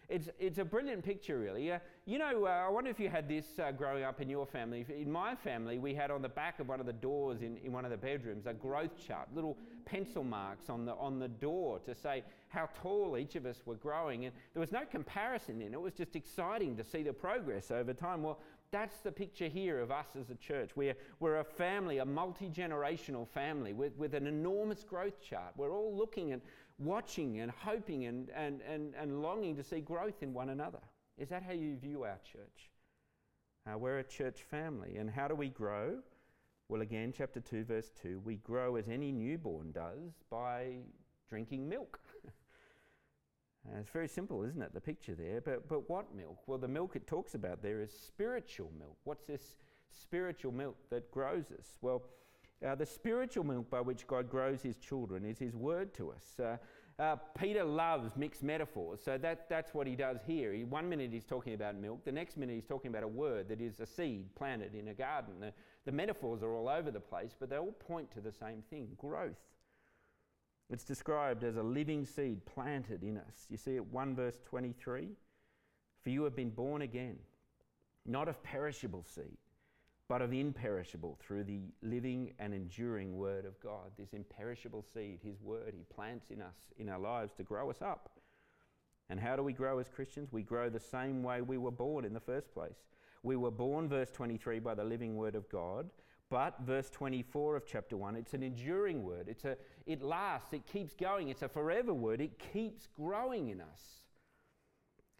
It's, 0.08 0.30
it's 0.38 0.56
a 0.56 0.64
brilliant 0.64 1.04
picture, 1.04 1.38
really. 1.38 1.70
Uh, 1.70 1.80
you 2.06 2.18
know, 2.18 2.46
uh, 2.46 2.66
I 2.66 2.68
wonder 2.70 2.88
if 2.88 2.98
you 2.98 3.10
had 3.10 3.28
this 3.28 3.58
uh, 3.58 3.72
growing 3.72 4.04
up 4.04 4.22
in 4.22 4.30
your 4.30 4.46
family. 4.46 4.86
In 4.88 5.12
my 5.12 5.34
family, 5.34 5.78
we 5.78 5.92
had 5.92 6.10
on 6.10 6.22
the 6.22 6.30
back 6.30 6.60
of 6.60 6.68
one 6.68 6.80
of 6.80 6.86
the 6.86 6.94
doors 6.94 7.42
in, 7.42 7.58
in 7.58 7.72
one 7.72 7.84
of 7.84 7.90
the 7.90 7.96
bedrooms 7.98 8.46
a 8.46 8.54
growth 8.54 8.96
chart, 9.06 9.28
little 9.34 9.58
pencil 9.84 10.24
marks 10.24 10.70
on 10.70 10.86
the, 10.86 10.94
on 10.94 11.18
the 11.18 11.28
door 11.28 11.80
to 11.80 11.94
say 11.94 12.22
how 12.48 12.70
tall 12.80 13.18
each 13.18 13.34
of 13.36 13.44
us 13.44 13.60
were 13.66 13.74
growing. 13.74 14.24
And 14.24 14.34
there 14.54 14.60
was 14.60 14.72
no 14.72 14.86
comparison 14.90 15.60
in 15.60 15.68
it. 15.68 15.74
It 15.74 15.80
was 15.80 15.92
just 15.92 16.16
exciting 16.16 16.74
to 16.76 16.84
see 16.84 17.02
the 17.02 17.12
progress 17.12 17.70
over 17.70 17.92
time. 17.92 18.22
Well, 18.22 18.38
that's 18.70 18.98
the 18.98 19.12
picture 19.12 19.48
here 19.48 19.80
of 19.80 19.90
us 19.90 20.08
as 20.18 20.30
a 20.30 20.34
church. 20.34 20.70
We're, 20.76 20.96
we're 21.20 21.40
a 21.40 21.44
family, 21.44 21.98
a 21.98 22.04
multi 22.04 22.50
generational 22.50 23.26
family 23.26 23.72
with, 23.72 23.96
with 23.96 24.14
an 24.14 24.26
enormous 24.26 24.84
growth 24.84 25.20
chart. 25.22 25.52
We're 25.56 25.72
all 25.72 25.96
looking 25.96 26.32
and 26.32 26.42
watching 26.78 27.40
and 27.40 27.50
hoping 27.50 28.06
and, 28.06 28.30
and, 28.30 28.60
and, 28.62 28.94
and 28.94 29.22
longing 29.22 29.56
to 29.56 29.62
see 29.62 29.80
growth 29.80 30.22
in 30.22 30.32
one 30.32 30.50
another. 30.50 30.80
Is 31.16 31.28
that 31.30 31.42
how 31.42 31.52
you 31.52 31.76
view 31.76 32.04
our 32.04 32.18
church? 32.30 32.70
Uh, 33.66 33.78
we're 33.78 33.98
a 33.98 34.04
church 34.04 34.44
family. 34.50 34.96
And 34.96 35.10
how 35.10 35.28
do 35.28 35.34
we 35.34 35.48
grow? 35.48 35.98
Well, 36.68 36.82
again, 36.82 37.12
chapter 37.16 37.40
2, 37.40 37.64
verse 37.64 37.90
2 38.02 38.20
we 38.24 38.36
grow 38.36 38.76
as 38.76 38.88
any 38.88 39.12
newborn 39.12 39.72
does 39.72 40.12
by 40.30 40.78
drinking 41.28 41.68
milk. 41.68 41.98
Uh, 43.78 43.80
it's 43.80 43.90
very 43.90 44.08
simple, 44.08 44.42
isn't 44.44 44.60
it? 44.60 44.74
The 44.74 44.80
picture 44.80 45.14
there. 45.14 45.40
But, 45.40 45.68
but 45.68 45.88
what 45.88 46.14
milk? 46.14 46.38
Well, 46.46 46.58
the 46.58 46.68
milk 46.68 46.96
it 46.96 47.06
talks 47.06 47.34
about 47.34 47.62
there 47.62 47.80
is 47.80 47.92
spiritual 47.92 48.70
milk. 48.78 48.96
What's 49.04 49.24
this 49.24 49.56
spiritual 49.90 50.52
milk 50.52 50.76
that 50.90 51.10
grows 51.10 51.46
us? 51.58 51.76
Well, 51.80 52.02
uh, 52.66 52.74
the 52.74 52.86
spiritual 52.86 53.44
milk 53.44 53.70
by 53.70 53.80
which 53.80 54.06
God 54.06 54.28
grows 54.30 54.62
his 54.62 54.76
children 54.78 55.24
is 55.24 55.38
his 55.38 55.54
word 55.54 55.94
to 55.94 56.10
us. 56.10 56.24
Uh, 56.40 56.56
uh, 57.00 57.14
Peter 57.38 57.62
loves 57.62 58.16
mixed 58.16 58.42
metaphors, 58.42 58.98
so 59.04 59.16
that, 59.16 59.48
that's 59.48 59.72
what 59.72 59.86
he 59.86 59.94
does 59.94 60.18
here. 60.26 60.52
He, 60.52 60.64
one 60.64 60.88
minute 60.88 61.10
he's 61.12 61.24
talking 61.24 61.54
about 61.54 61.76
milk, 61.76 62.04
the 62.04 62.10
next 62.10 62.36
minute 62.36 62.56
he's 62.56 62.66
talking 62.66 62.90
about 62.90 63.04
a 63.04 63.08
word 63.08 63.48
that 63.50 63.60
is 63.60 63.78
a 63.78 63.86
seed 63.86 64.34
planted 64.34 64.74
in 64.74 64.88
a 64.88 64.94
garden. 64.94 65.34
The, 65.38 65.52
the 65.84 65.92
metaphors 65.92 66.42
are 66.42 66.52
all 66.56 66.68
over 66.68 66.90
the 66.90 66.98
place, 66.98 67.36
but 67.38 67.50
they 67.50 67.56
all 67.56 67.70
point 67.70 68.10
to 68.14 68.20
the 68.20 68.32
same 68.32 68.64
thing 68.68 68.88
growth. 68.98 69.36
It's 70.70 70.84
described 70.84 71.44
as 71.44 71.56
a 71.56 71.62
living 71.62 72.04
seed 72.04 72.44
planted 72.44 73.02
in 73.02 73.16
us. 73.16 73.46
You 73.48 73.56
see 73.56 73.76
it 73.76 73.86
1 73.86 74.14
verse 74.14 74.38
23. 74.44 75.08
For 76.02 76.10
you 76.10 76.24
have 76.24 76.36
been 76.36 76.50
born 76.50 76.82
again, 76.82 77.18
not 78.06 78.28
of 78.28 78.42
perishable 78.42 79.04
seed, 79.04 79.38
but 80.08 80.22
of 80.22 80.32
imperishable 80.32 81.18
through 81.20 81.44
the 81.44 81.60
living 81.82 82.32
and 82.38 82.54
enduring 82.54 83.16
Word 83.16 83.44
of 83.44 83.58
God. 83.60 83.90
This 83.98 84.12
imperishable 84.12 84.84
seed, 84.94 85.18
His 85.22 85.40
Word, 85.42 85.74
He 85.76 85.84
plants 85.94 86.30
in 86.30 86.40
us, 86.40 86.56
in 86.78 86.88
our 86.88 86.98
lives 86.98 87.32
to 87.34 87.42
grow 87.42 87.70
us 87.70 87.82
up. 87.82 88.10
And 89.10 89.18
how 89.18 89.36
do 89.36 89.42
we 89.42 89.52
grow 89.52 89.78
as 89.78 89.88
Christians? 89.88 90.32
We 90.32 90.42
grow 90.42 90.68
the 90.68 90.80
same 90.80 91.22
way 91.22 91.40
we 91.40 91.58
were 91.58 91.70
born 91.70 92.04
in 92.04 92.12
the 92.12 92.20
first 92.20 92.52
place. 92.52 92.76
We 93.22 93.36
were 93.36 93.50
born, 93.50 93.88
verse 93.88 94.10
23, 94.10 94.60
by 94.60 94.74
the 94.74 94.84
living 94.84 95.16
Word 95.16 95.34
of 95.34 95.48
God. 95.48 95.90
But 96.30 96.56
verse 96.60 96.90
24 96.90 97.56
of 97.56 97.66
chapter 97.66 97.96
1, 97.96 98.16
it's 98.16 98.34
an 98.34 98.42
enduring 98.42 99.02
word. 99.02 99.28
It's 99.28 99.44
a, 99.44 99.56
it 99.86 100.02
lasts, 100.02 100.52
it 100.52 100.66
keeps 100.66 100.94
going, 100.94 101.28
it's 101.28 101.42
a 101.42 101.48
forever 101.48 101.94
word, 101.94 102.20
it 102.20 102.38
keeps 102.52 102.86
growing 102.94 103.48
in 103.48 103.60
us. 103.60 103.82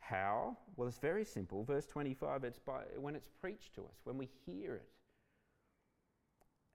How? 0.00 0.56
Well, 0.76 0.88
it's 0.88 0.98
very 0.98 1.24
simple. 1.24 1.64
Verse 1.64 1.86
25, 1.86 2.44
it's 2.44 2.58
by, 2.58 2.82
when 2.98 3.16
it's 3.16 3.28
preached 3.40 3.74
to 3.76 3.82
us, 3.82 3.96
when 4.04 4.18
we 4.18 4.28
hear 4.46 4.74
it. 4.74 4.88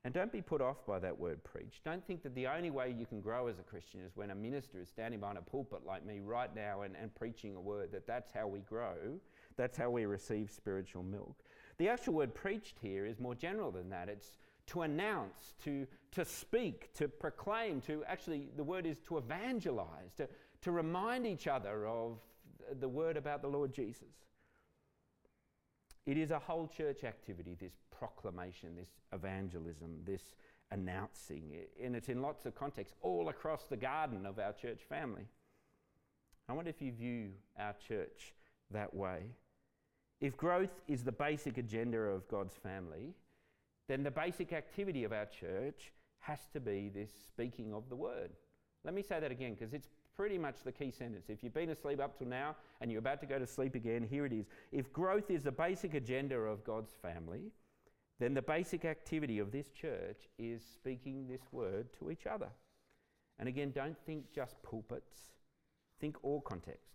And 0.06 0.14
don't 0.14 0.32
be 0.32 0.42
put 0.42 0.62
off 0.62 0.86
by 0.86 1.00
that 1.00 1.18
word 1.18 1.42
preach. 1.46 1.80
Don't 1.86 2.06
think 2.06 2.24
that 2.24 2.36
the 2.36 2.48
only 2.48 2.72
way 2.72 2.94
you 2.98 3.06
can 3.06 3.22
grow 3.22 3.48
as 3.48 3.58
a 3.60 3.64
Christian 3.64 4.02
is 4.02 4.18
when 4.18 4.32
a 4.32 4.36
minister 4.36 4.82
is 4.82 4.90
standing 4.90 5.22
behind 5.22 5.38
a 5.38 5.42
pulpit 5.42 5.86
like 5.86 6.06
me 6.06 6.20
right 6.20 6.54
now 6.54 6.82
and, 6.82 6.96
and 7.02 7.16
preaching 7.16 7.56
a 7.56 7.62
word, 7.62 7.92
that 7.94 8.06
that's 8.06 8.32
how 8.32 8.46
we 8.46 8.60
grow. 8.60 9.20
That's 9.56 9.78
how 9.78 9.90
we 9.92 10.06
receive 10.06 10.52
spiritual 10.52 11.04
milk. 11.04 11.38
The 11.78 11.90
actual 11.90 12.14
word 12.14 12.34
preached 12.36 12.78
here 12.82 13.06
is 13.06 13.20
more 13.20 13.36
general 13.36 13.72
than 13.72 13.90
that. 13.90 14.10
It's 14.10 14.38
to 14.68 14.84
announce, 14.84 15.56
to, 15.64 15.88
to 16.12 16.24
speak, 16.24 16.94
to 16.94 17.08
proclaim, 17.08 17.82
to 17.82 18.04
actually, 18.08 18.50
the 18.56 18.64
word 18.64 18.86
is 18.86 19.00
to 19.08 19.18
evangelize, 19.18 20.14
to, 20.18 20.28
to 20.62 20.72
remind 20.72 21.28
each 21.28 21.48
other 21.48 21.88
of 21.88 22.20
the 22.80 22.88
word 22.88 23.18
about 23.18 23.42
the 23.42 23.48
Lord 23.48 23.74
Jesus. 23.74 24.14
It 26.06 26.18
is 26.18 26.32
a 26.32 26.40
whole 26.40 26.68
church 26.68 27.04
activity, 27.04 27.56
this 27.60 27.74
proclamation, 27.92 28.76
this 28.76 28.90
evangelism, 29.14 30.00
this 30.06 30.36
announcing. 30.72 31.56
And 31.82 31.96
it's 31.96 32.10
in 32.10 32.22
lots 32.22 32.46
of 32.46 32.56
contexts, 32.56 32.96
all 33.02 33.30
across 33.30 33.64
the 33.66 33.78
garden 33.78 34.26
of 34.26 34.40
our 34.40 34.54
church 34.54 34.82
family. 34.88 35.28
I 36.50 36.54
wonder 36.54 36.70
if 36.70 36.82
you 36.82 36.92
view 36.92 37.32
our 37.58 37.76
church 37.88 38.34
that 38.72 38.94
way. 38.94 39.24
If 40.24 40.38
growth 40.38 40.80
is 40.88 41.04
the 41.04 41.12
basic 41.12 41.58
agenda 41.58 41.98
of 41.98 42.26
God's 42.30 42.56
family, 42.56 43.14
then 43.90 44.04
the 44.04 44.10
basic 44.10 44.54
activity 44.54 45.04
of 45.04 45.12
our 45.12 45.26
church 45.26 45.92
has 46.20 46.40
to 46.54 46.62
be 46.62 46.88
this 46.88 47.12
speaking 47.28 47.74
of 47.74 47.90
the 47.90 47.98
word. 47.98 48.30
Let 48.86 48.94
me 48.94 49.02
say 49.02 49.20
that 49.20 49.32
again 49.32 49.54
because 49.54 49.74
it's 49.74 49.90
pretty 50.16 50.38
much 50.38 50.64
the 50.64 50.72
key 50.72 50.92
sentence. 50.92 51.26
If 51.28 51.44
you've 51.44 51.54
been 51.54 51.72
asleep 51.72 52.00
up 52.00 52.18
till 52.18 52.30
now 52.30 52.56
and 52.80 52.90
you're 52.90 53.00
about 53.00 53.20
to 53.20 53.26
go 53.26 53.38
to 53.38 53.46
sleep 53.46 53.76
again, 53.76 54.02
here 54.02 54.26
it 54.26 54.32
is. 54.32 54.46
If 54.72 54.94
growth 54.94 55.30
is 55.30 55.44
the 55.44 55.52
basic 55.52 55.94
agenda 55.94 56.38
of 56.38 56.64
God's 56.64 56.94
family, 57.02 57.52
then 58.18 58.34
the 58.34 58.42
basic 58.42 58.86
activity 58.86 59.40
of 59.40 59.52
this 59.52 59.72
church 59.72 60.30
is 60.40 60.62
speaking 60.74 61.28
this 61.28 61.52
word 61.52 61.88
to 62.00 62.10
each 62.10 62.28
other. 62.28 62.48
And 63.40 63.50
again, 63.50 63.74
don't 63.76 63.98
think 64.06 64.32
just 64.34 64.56
pulpits, 64.64 65.34
think 66.00 66.16
all 66.24 66.40
contexts. 66.40 66.94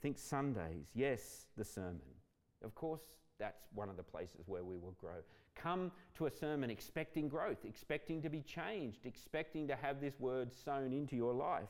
Think 0.00 0.18
Sundays, 0.18 0.86
yes, 0.94 1.46
the 1.56 1.64
sermon. 1.64 2.17
Of 2.64 2.74
course, 2.74 3.02
that's 3.38 3.66
one 3.74 3.88
of 3.88 3.96
the 3.96 4.02
places 4.02 4.46
where 4.46 4.64
we 4.64 4.76
will 4.76 4.96
grow. 5.00 5.22
Come 5.54 5.92
to 6.16 6.26
a 6.26 6.30
sermon 6.30 6.70
expecting 6.70 7.28
growth, 7.28 7.64
expecting 7.64 8.22
to 8.22 8.28
be 8.28 8.42
changed, 8.42 9.06
expecting 9.06 9.68
to 9.68 9.76
have 9.76 10.00
this 10.00 10.18
word 10.18 10.52
sown 10.52 10.92
into 10.92 11.16
your 11.16 11.32
life. 11.32 11.68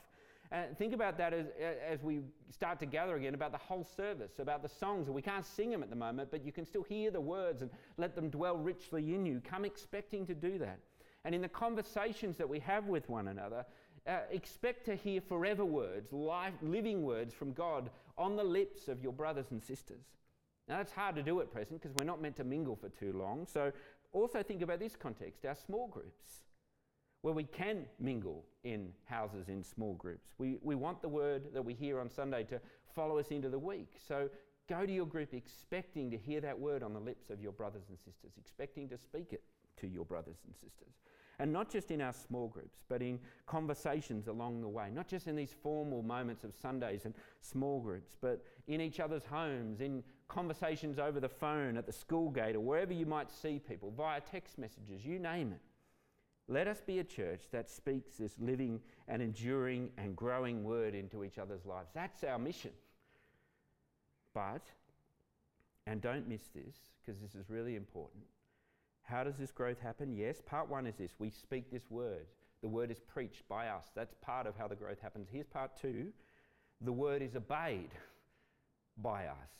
And 0.50 0.76
think 0.78 0.94
about 0.94 1.18
that 1.18 1.34
as, 1.34 1.46
as 1.86 2.02
we 2.02 2.20
start 2.50 2.80
to 2.80 2.86
gather 2.86 3.16
again 3.16 3.34
about 3.34 3.52
the 3.52 3.58
whole 3.58 3.84
service, 3.84 4.38
about 4.38 4.62
the 4.62 4.68
songs. 4.68 5.10
We 5.10 5.20
can't 5.20 5.44
sing 5.44 5.70
them 5.70 5.82
at 5.82 5.90
the 5.90 5.96
moment, 5.96 6.30
but 6.30 6.42
you 6.42 6.52
can 6.52 6.64
still 6.64 6.82
hear 6.82 7.10
the 7.10 7.20
words 7.20 7.60
and 7.60 7.70
let 7.98 8.14
them 8.14 8.30
dwell 8.30 8.56
richly 8.56 9.14
in 9.14 9.26
you. 9.26 9.42
Come 9.44 9.66
expecting 9.66 10.26
to 10.26 10.34
do 10.34 10.58
that. 10.58 10.78
And 11.24 11.34
in 11.34 11.42
the 11.42 11.48
conversations 11.48 12.38
that 12.38 12.48
we 12.48 12.60
have 12.60 12.86
with 12.86 13.08
one 13.10 13.28
another, 13.28 13.66
uh, 14.06 14.20
expect 14.30 14.86
to 14.86 14.96
hear 14.96 15.20
forever 15.20 15.66
words, 15.66 16.12
life, 16.12 16.54
living 16.62 17.02
words 17.02 17.34
from 17.34 17.52
God 17.52 17.90
on 18.16 18.36
the 18.36 18.44
lips 18.44 18.88
of 18.88 19.02
your 19.02 19.12
brothers 19.12 19.50
and 19.50 19.62
sisters. 19.62 20.04
Now, 20.68 20.76
that's 20.76 20.92
hard 20.92 21.16
to 21.16 21.22
do 21.22 21.40
at 21.40 21.50
present 21.50 21.80
because 21.80 21.94
we're 21.98 22.04
not 22.04 22.20
meant 22.20 22.36
to 22.36 22.44
mingle 22.44 22.76
for 22.76 22.90
too 22.90 23.12
long. 23.12 23.46
So, 23.46 23.72
also 24.12 24.42
think 24.42 24.62
about 24.62 24.80
this 24.80 24.96
context 24.96 25.44
our 25.46 25.54
small 25.54 25.88
groups, 25.88 26.44
where 27.22 27.34
we 27.34 27.44
can 27.44 27.84
mingle 27.98 28.44
in 28.64 28.90
houses 29.04 29.48
in 29.48 29.62
small 29.62 29.94
groups. 29.94 30.28
We, 30.38 30.58
we 30.62 30.74
want 30.74 31.00
the 31.02 31.08
word 31.08 31.54
that 31.54 31.64
we 31.64 31.74
hear 31.74 32.00
on 32.00 32.10
Sunday 32.10 32.44
to 32.44 32.60
follow 32.94 33.18
us 33.18 33.28
into 33.30 33.48
the 33.48 33.58
week. 33.58 33.94
So, 34.06 34.28
go 34.68 34.84
to 34.84 34.92
your 34.92 35.06
group 35.06 35.32
expecting 35.32 36.10
to 36.10 36.18
hear 36.18 36.40
that 36.42 36.58
word 36.58 36.82
on 36.82 36.92
the 36.92 37.00
lips 37.00 37.30
of 37.30 37.40
your 37.40 37.52
brothers 37.52 37.84
and 37.88 37.98
sisters, 37.98 38.32
expecting 38.38 38.88
to 38.90 38.98
speak 38.98 39.32
it 39.32 39.42
to 39.80 39.86
your 39.86 40.04
brothers 40.04 40.36
and 40.46 40.54
sisters. 40.54 40.94
And 41.40 41.52
not 41.52 41.70
just 41.70 41.92
in 41.92 42.00
our 42.00 42.12
small 42.12 42.48
groups, 42.48 42.80
but 42.88 43.00
in 43.00 43.20
conversations 43.46 44.26
along 44.26 44.60
the 44.60 44.68
way, 44.68 44.90
not 44.92 45.06
just 45.06 45.28
in 45.28 45.36
these 45.36 45.54
formal 45.62 46.02
moments 46.02 46.42
of 46.42 46.52
Sundays 46.52 47.04
and 47.04 47.14
small 47.40 47.80
groups, 47.80 48.16
but 48.20 48.44
in 48.66 48.80
each 48.80 48.98
other's 48.98 49.24
homes, 49.24 49.80
in 49.80 50.02
conversations 50.26 50.98
over 50.98 51.20
the 51.20 51.28
phone, 51.28 51.76
at 51.76 51.86
the 51.86 51.92
school 51.92 52.30
gate, 52.30 52.56
or 52.56 52.60
wherever 52.60 52.92
you 52.92 53.06
might 53.06 53.30
see 53.30 53.60
people, 53.60 53.92
via 53.96 54.20
text 54.20 54.58
messages, 54.58 55.04
you 55.04 55.20
name 55.20 55.52
it. 55.52 55.60
Let 56.48 56.66
us 56.66 56.80
be 56.80 56.98
a 56.98 57.04
church 57.04 57.42
that 57.52 57.70
speaks 57.70 58.16
this 58.16 58.34
living 58.40 58.80
and 59.06 59.22
enduring 59.22 59.90
and 59.96 60.16
growing 60.16 60.64
word 60.64 60.94
into 60.94 61.22
each 61.22 61.38
other's 61.38 61.64
lives. 61.66 61.90
That's 61.94 62.24
our 62.24 62.38
mission. 62.38 62.72
But, 64.34 64.62
and 65.86 66.00
don't 66.00 66.26
miss 66.26 66.48
this, 66.54 66.76
because 67.00 67.20
this 67.20 67.34
is 67.34 67.48
really 67.48 67.76
important, 67.76 68.24
how 69.08 69.24
does 69.24 69.36
this 69.36 69.50
growth 69.50 69.80
happen? 69.80 70.14
Yes, 70.14 70.42
part 70.44 70.68
one 70.68 70.86
is 70.86 70.96
this 70.96 71.12
we 71.18 71.30
speak 71.30 71.70
this 71.70 71.90
word. 71.90 72.26
The 72.60 72.68
word 72.68 72.90
is 72.90 73.00
preached 73.00 73.48
by 73.48 73.68
us. 73.68 73.86
That's 73.94 74.14
part 74.20 74.46
of 74.46 74.56
how 74.56 74.68
the 74.68 74.74
growth 74.74 75.00
happens. 75.00 75.28
Here's 75.32 75.46
part 75.46 75.72
two 75.80 76.08
the 76.80 76.92
word 76.92 77.22
is 77.22 77.34
obeyed 77.34 77.90
by 78.96 79.26
us. 79.26 79.50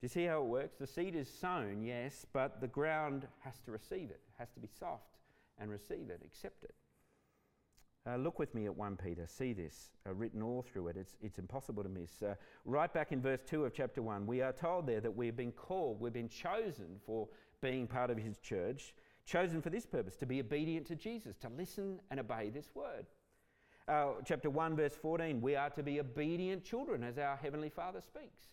Do 0.00 0.06
you 0.06 0.08
see 0.08 0.24
how 0.24 0.40
it 0.40 0.46
works? 0.46 0.76
The 0.78 0.86
seed 0.86 1.14
is 1.14 1.28
sown, 1.28 1.82
yes, 1.82 2.26
but 2.32 2.60
the 2.60 2.66
ground 2.66 3.26
has 3.40 3.60
to 3.60 3.70
receive 3.70 4.10
it, 4.10 4.20
has 4.38 4.50
to 4.52 4.60
be 4.60 4.68
soft 4.78 5.18
and 5.58 5.70
receive 5.70 6.10
it, 6.10 6.20
accept 6.24 6.64
it. 6.64 6.74
Uh, 8.06 8.16
look 8.16 8.38
with 8.38 8.54
me 8.54 8.66
at 8.66 8.76
1 8.76 8.96
Peter. 9.02 9.26
See 9.26 9.54
this 9.54 9.90
uh, 10.06 10.12
written 10.12 10.42
all 10.42 10.62
through 10.62 10.88
it. 10.88 10.96
It's, 10.98 11.16
it's 11.22 11.38
impossible 11.38 11.82
to 11.82 11.88
miss. 11.88 12.22
Uh, 12.22 12.34
right 12.66 12.92
back 12.92 13.12
in 13.12 13.22
verse 13.22 13.40
2 13.46 13.64
of 13.64 13.72
chapter 13.72 14.02
1, 14.02 14.26
we 14.26 14.42
are 14.42 14.52
told 14.52 14.86
there 14.86 15.00
that 15.00 15.16
we've 15.16 15.36
been 15.36 15.52
called, 15.52 16.00
we've 16.00 16.12
been 16.12 16.28
chosen 16.28 17.00
for 17.06 17.28
being 17.64 17.86
part 17.86 18.10
of 18.10 18.18
his 18.18 18.38
church, 18.38 18.94
chosen 19.24 19.62
for 19.62 19.70
this 19.70 19.86
purpose 19.86 20.16
to 20.16 20.26
be 20.26 20.38
obedient 20.38 20.86
to 20.86 20.94
Jesus, 20.94 21.38
to 21.38 21.48
listen 21.48 21.98
and 22.10 22.20
obey 22.20 22.50
this 22.50 22.70
word. 22.74 23.06
Uh, 23.88 24.12
chapter 24.24 24.50
1, 24.50 24.76
verse 24.76 24.94
14, 25.00 25.40
we 25.40 25.56
are 25.56 25.70
to 25.70 25.82
be 25.82 25.98
obedient 25.98 26.62
children 26.62 27.02
as 27.02 27.16
our 27.16 27.36
Heavenly 27.36 27.70
Father 27.70 28.02
speaks. 28.02 28.44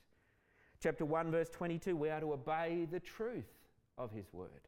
Chapter 0.81 1.03
1, 1.03 1.29
verse 1.29 1.49
22, 1.49 1.95
we 1.95 2.09
are 2.09 2.21
to 2.21 2.31
obey 2.31 2.87
the 2.89 3.01
truth 3.01 3.51
of 3.97 4.11
His 4.11 4.31
Word. 4.31 4.67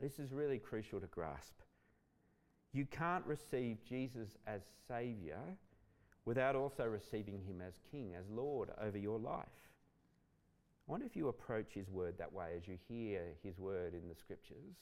This 0.00 0.18
is 0.18 0.32
really 0.32 0.58
crucial 0.58 1.00
to 1.00 1.06
grasp. 1.06 1.54
You 2.72 2.84
can't 2.84 3.24
receive 3.26 3.84
Jesus 3.88 4.36
as 4.46 4.62
Saviour 4.88 5.56
without 6.24 6.56
also 6.56 6.84
receiving 6.84 7.40
Him 7.40 7.60
as 7.60 7.74
King, 7.90 8.14
as 8.18 8.28
Lord 8.28 8.70
over 8.80 8.98
your 8.98 9.18
life. 9.18 9.69
I 10.90 10.92
wonder 10.92 11.06
if 11.06 11.14
you 11.14 11.28
approach 11.28 11.72
His 11.72 11.88
Word 11.88 12.18
that 12.18 12.32
way 12.32 12.48
as 12.56 12.66
you 12.66 12.76
hear 12.88 13.20
His 13.44 13.60
Word 13.60 13.94
in 13.94 14.08
the 14.08 14.14
Scriptures, 14.16 14.74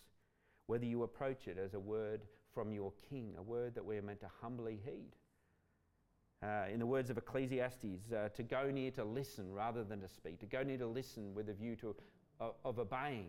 whether 0.66 0.86
you 0.86 1.02
approach 1.02 1.48
it 1.48 1.58
as 1.62 1.74
a 1.74 1.78
word 1.78 2.22
from 2.54 2.72
your 2.72 2.94
King, 3.10 3.34
a 3.36 3.42
word 3.42 3.74
that 3.74 3.84
we 3.84 3.98
are 3.98 4.02
meant 4.02 4.20
to 4.20 4.30
humbly 4.40 4.80
heed. 4.86 5.12
Uh, 6.42 6.64
in 6.72 6.78
the 6.78 6.86
words 6.86 7.10
of 7.10 7.18
Ecclesiastes, 7.18 8.10
uh, 8.10 8.30
to 8.30 8.42
go 8.42 8.70
near 8.70 8.90
to 8.92 9.04
listen 9.04 9.52
rather 9.52 9.84
than 9.84 10.00
to 10.00 10.08
speak, 10.08 10.40
to 10.40 10.46
go 10.46 10.62
near 10.62 10.78
to 10.78 10.86
listen 10.86 11.34
with 11.34 11.50
a 11.50 11.52
view 11.52 11.76
to, 11.76 11.94
uh, 12.40 12.48
of 12.64 12.78
obeying. 12.78 13.28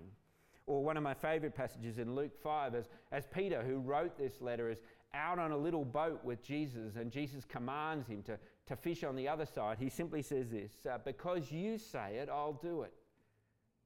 Or 0.66 0.82
one 0.82 0.96
of 0.96 1.04
my 1.04 1.14
favourite 1.14 1.56
passages 1.56 1.98
in 1.98 2.16
Luke 2.16 2.42
5, 2.42 2.76
as, 2.76 2.88
as 3.12 3.28
Peter, 3.28 3.62
who 3.62 3.80
wrote 3.80 4.18
this 4.18 4.40
letter, 4.40 4.70
is 4.70 4.80
out 5.14 5.38
on 5.38 5.52
a 5.52 5.58
little 5.58 5.84
boat 5.84 6.24
with 6.24 6.42
Jesus, 6.42 6.96
and 6.96 7.12
Jesus 7.12 7.44
commands 7.44 8.08
him 8.08 8.24
to, 8.24 8.40
to 8.70 8.76
fish 8.76 9.04
on 9.04 9.16
the 9.16 9.28
other 9.28 9.48
side. 9.48 9.78
He 9.80 9.90
simply 9.90 10.22
says 10.22 10.50
this 10.50 10.72
uh, 10.90 11.00
Because 11.04 11.52
you 11.52 11.78
say 11.78 12.18
it, 12.18 12.30
I'll 12.30 12.54
do 12.54 12.84
it. 12.84 12.94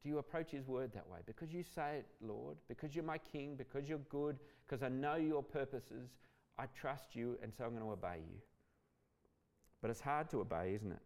Do 0.04 0.10
you 0.10 0.18
approach 0.18 0.52
His 0.52 0.68
word 0.68 0.92
that 0.94 1.10
way? 1.10 1.20
Because 1.26 1.54
you 1.54 1.64
say 1.64 2.00
it, 2.00 2.08
Lord, 2.22 2.58
because 2.68 2.94
you're 2.94 3.06
my 3.06 3.18
King, 3.18 3.56
because 3.58 3.88
you're 3.88 4.00
good, 4.10 4.38
because 4.68 4.84
I 4.84 4.90
know 4.90 5.16
your 5.16 5.42
purposes, 5.42 6.10
I 6.60 6.66
trust 6.66 7.16
you, 7.16 7.38
and 7.42 7.54
so 7.58 7.64
I'm 7.64 7.72
going 7.72 7.84
to 7.84 7.92
obey 7.92 8.20
you. 8.30 8.40
But 9.82 9.90
it's 9.90 10.02
hard 10.02 10.30
to 10.32 10.42
obey, 10.42 10.74
isn't 10.76 10.92
it? 10.92 11.02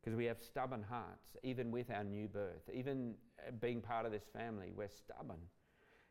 Because 0.00 0.16
we 0.16 0.26
have 0.26 0.38
stubborn 0.40 0.84
hearts, 0.88 1.36
even 1.42 1.72
with 1.72 1.90
our 1.90 2.04
new 2.04 2.28
birth, 2.28 2.70
even 2.72 3.14
uh, 3.46 3.50
being 3.60 3.80
part 3.80 4.06
of 4.06 4.12
this 4.12 4.24
family, 4.32 4.72
we're 4.74 4.88
stubborn. 4.88 5.40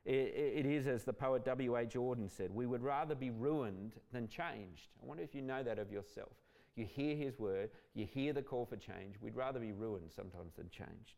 It, 0.05 0.65
is, 0.65 0.87
as 0.87 1.03
the 1.03 1.13
poet 1.13 1.45
W.H. 1.45 1.93
Auden 1.93 2.29
said, 2.29 2.51
we 2.51 2.65
would 2.65 2.81
rather 2.81 3.15
be 3.15 3.29
ruined 3.29 3.93
than 4.11 4.27
changed. 4.27 4.87
I 5.01 5.05
wonder 5.05 5.23
if 5.23 5.35
you 5.35 5.41
know 5.41 5.61
that 5.61 5.77
of 5.77 5.91
yourself. 5.91 6.31
You 6.79 6.85
hear 6.85 7.13
his 7.13 7.37
word, 7.37 7.71
you 7.93 8.05
hear 8.05 8.31
the 8.31 8.41
call 8.41 8.65
for 8.65 8.77
change. 8.77 9.15
We'd 9.19 9.35
rather 9.35 9.59
be 9.59 9.73
ruined 9.73 10.13
sometimes 10.15 10.53
than 10.55 10.69
changed. 10.69 11.15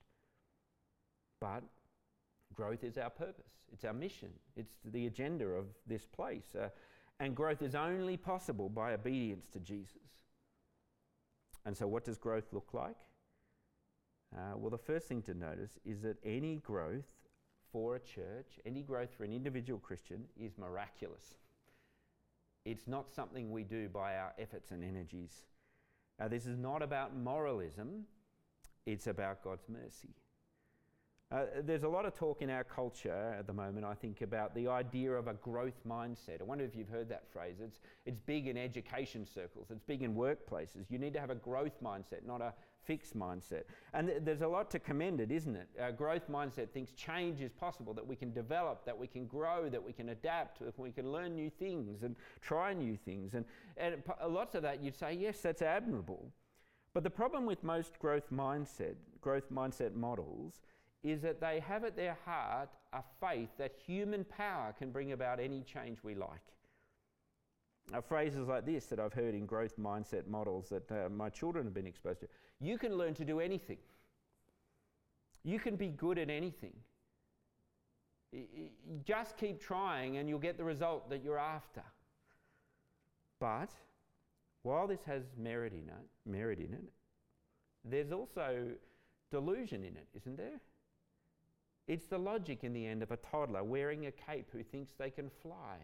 But 1.40 1.62
growth 2.56 2.84
is 2.84 2.98
our 2.98 3.12
purpose, 3.12 3.52
it's 3.72 3.86
our 3.86 3.94
mission, 3.94 4.30
it's 4.56 4.74
the 4.84 5.06
agenda 5.06 5.46
of 5.46 5.66
this 5.86 6.08
place. 6.08 6.56
Uh, 6.60 6.70
and 7.20 7.36
growth 7.36 7.62
is 7.62 7.76
only 7.76 8.18
possible 8.18 8.70
by 8.70 8.94
obedience 8.94 9.50
to 9.54 9.60
Jesus. 9.60 10.02
And 11.64 11.78
so, 11.78 11.86
what 11.86 12.06
does 12.06 12.18
growth 12.18 12.52
look 12.54 12.74
like? 12.74 12.98
Uh, 14.36 14.58
well, 14.58 14.72
the 14.72 14.80
first 14.80 15.08
thing 15.08 15.22
to 15.22 15.36
notice 15.36 15.78
is 15.86 16.02
that 16.02 16.18
any 16.26 16.56
growth 16.56 17.14
for 17.72 17.98
a 17.98 18.00
church, 18.00 18.60
any 18.66 18.82
growth 18.82 19.14
for 19.16 19.26
an 19.26 19.32
individual 19.32 19.80
Christian 19.80 20.24
is 20.36 20.58
miraculous. 20.58 21.36
It's 22.66 22.88
not 22.88 23.14
something 23.14 23.52
we 23.52 23.64
do 23.64 23.90
by 23.90 24.18
our 24.18 24.34
efforts 24.40 24.72
and 24.72 24.84
energies. 24.84 25.46
Uh, 26.22 26.28
this 26.28 26.46
is 26.46 26.58
not 26.58 26.84
about 26.84 27.16
moralism, 27.18 28.06
it's 28.86 29.08
about 29.08 29.44
God's 29.44 29.64
mercy. 29.68 30.14
Uh, 31.32 31.46
there's 31.64 31.84
a 31.84 31.88
lot 31.88 32.06
of 32.06 32.14
talk 32.14 32.42
in 32.42 32.50
our 32.50 32.64
culture 32.64 33.36
at 33.40 33.48
the 33.48 33.54
moment, 33.54 33.86
I 33.86 33.94
think, 33.94 34.22
about 34.22 34.54
the 34.54 34.68
idea 34.68 35.14
of 35.14 35.28
a 35.28 35.34
growth 35.36 35.80
mindset. 35.88 36.42
I 36.42 36.44
wonder 36.44 36.66
if 36.66 36.76
you've 36.76 36.90
heard 36.90 37.08
that 37.10 37.24
phrase. 37.32 37.56
It's, 37.64 37.80
it's 38.06 38.20
big 38.20 38.48
in 38.48 38.58
education 38.58 39.26
circles, 39.26 39.68
it's 39.72 39.82
big 39.88 40.04
in 40.04 40.14
workplaces. 40.14 40.86
You 40.90 41.00
need 41.00 41.14
to 41.14 41.20
have 41.20 41.30
a 41.30 41.36
growth 41.36 41.82
mindset, 41.82 42.26
not 42.28 42.42
a 42.42 42.54
fixed 42.86 43.18
mindset. 43.18 43.64
And 43.94 44.08
th- 44.08 44.22
there's 44.24 44.42
a 44.42 44.48
lot 44.48 44.70
to 44.72 44.80
commend 44.80 45.22
it, 45.22 45.32
isn't 45.32 45.56
it? 45.56 45.68
A 45.80 45.92
growth 45.92 46.30
mindset 46.30 46.70
thinks 46.70 46.92
change 46.92 47.42
is 47.42 47.52
possible, 47.52 47.94
that 47.94 48.06
we 48.06 48.16
can 48.16 48.34
develop, 48.34 48.86
that 48.86 48.98
we 48.98 49.08
can 49.08 49.26
grow, 49.26 49.70
that 49.70 49.84
we 49.84 49.94
can 49.94 50.10
adapt, 50.10 50.60
that 50.60 50.78
we 50.78 50.92
can 50.92 51.12
learn 51.12 51.36
new 51.36 51.50
things 51.50 52.04
and 52.04 52.16
try 52.42 52.74
new 52.74 52.98
things. 52.98 53.34
And, 53.34 53.46
and 53.78 54.04
lots 54.28 54.56
of 54.56 54.62
that 54.64 54.84
you'd 54.84 54.96
say, 54.96 55.14
yes, 55.14 55.42
that's 55.42 55.62
admirable. 55.62 56.32
But 56.94 57.04
the 57.04 57.10
problem 57.10 57.46
with 57.46 57.64
most 57.64 57.98
growth 58.00 58.30
mindset, 58.32 58.96
growth 59.22 59.50
mindset 59.52 59.96
models, 59.96 60.62
is 61.04 61.22
that 61.22 61.40
they 61.40 61.60
have 61.62 61.84
at 61.84 61.96
their 61.96 62.18
heart 62.26 62.70
a 62.94 63.02
faith 63.20 63.50
that 63.58 63.74
human 63.86 64.24
power 64.26 64.74
can 64.78 64.92
bring 64.92 65.14
about 65.14 65.40
any 65.40 65.64
change 65.64 66.00
we 66.04 66.14
like. 66.14 66.42
Phrases 68.08 68.48
like 68.48 68.66
this 68.66 68.86
that 68.86 69.00
I've 69.00 69.14
heard 69.14 69.36
in 69.36 69.46
growth 69.46 69.78
mindset 69.78 70.28
models 70.28 70.70
that 70.70 70.92
uh, 70.92 71.10
my 71.10 71.30
children 71.30 71.66
have 71.66 71.74
been 71.74 71.88
exposed 71.88 72.22
to. 72.22 72.28
You 72.60 72.78
can 72.78 72.96
learn 72.96 73.14
to 73.16 73.26
do 73.26 73.40
anything. 73.40 73.80
You 75.44 75.60
can 75.60 75.76
be 75.76 75.90
good 75.90 76.18
at 76.18 76.30
anything. 76.30 76.74
Just 79.04 79.38
keep 79.38 79.60
trying 79.60 80.18
and 80.18 80.30
you'll 80.30 80.40
get 80.40 80.58
the 80.58 80.64
result 80.64 81.10
that 81.10 81.24
you're 81.24 81.40
after. 81.40 81.84
But 83.40 83.72
while 84.64 84.88
this 84.88 85.04
has 85.06 85.24
merit 85.38 85.74
in 85.74 85.90
it, 85.90 86.30
merit 86.30 86.60
in 86.60 86.74
it, 86.74 86.94
there's 87.84 88.12
also 88.12 88.68
delusion 89.32 89.84
in 89.84 89.98
it, 89.98 90.08
isn't 90.16 90.38
there? 90.38 90.60
It's 91.88 92.06
the 92.06 92.20
logic 92.20 92.64
in 92.64 92.74
the 92.74 92.86
end 92.86 93.02
of 93.04 93.12
a 93.12 93.18
toddler 93.18 93.64
wearing 93.64 94.06
a 94.06 94.12
cape 94.12 94.48
who 94.52 94.64
thinks 94.64 94.94
they 94.94 95.10
can 95.10 95.30
fly. 95.42 95.78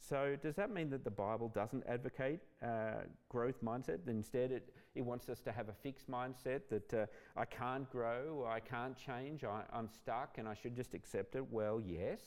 So, 0.00 0.36
does 0.40 0.54
that 0.56 0.70
mean 0.70 0.90
that 0.90 1.04
the 1.04 1.10
Bible 1.10 1.50
doesn't 1.54 1.84
advocate 1.86 2.40
uh, 2.62 3.02
growth 3.28 3.62
mindset? 3.62 3.98
Instead, 4.06 4.52
it, 4.52 4.72
it 4.94 5.02
wants 5.02 5.28
us 5.28 5.40
to 5.40 5.52
have 5.52 5.68
a 5.68 5.72
fixed 5.72 6.10
mindset 6.10 6.60
that 6.70 6.94
uh, 6.94 7.06
I 7.36 7.44
can't 7.44 7.88
grow 7.90 8.48
I 8.48 8.60
can't 8.60 8.96
change, 8.96 9.44
I, 9.44 9.62
I'm 9.72 9.88
stuck 9.88 10.38
and 10.38 10.48
I 10.48 10.54
should 10.54 10.74
just 10.74 10.94
accept 10.94 11.34
it? 11.34 11.44
Well, 11.50 11.80
yes. 11.84 12.20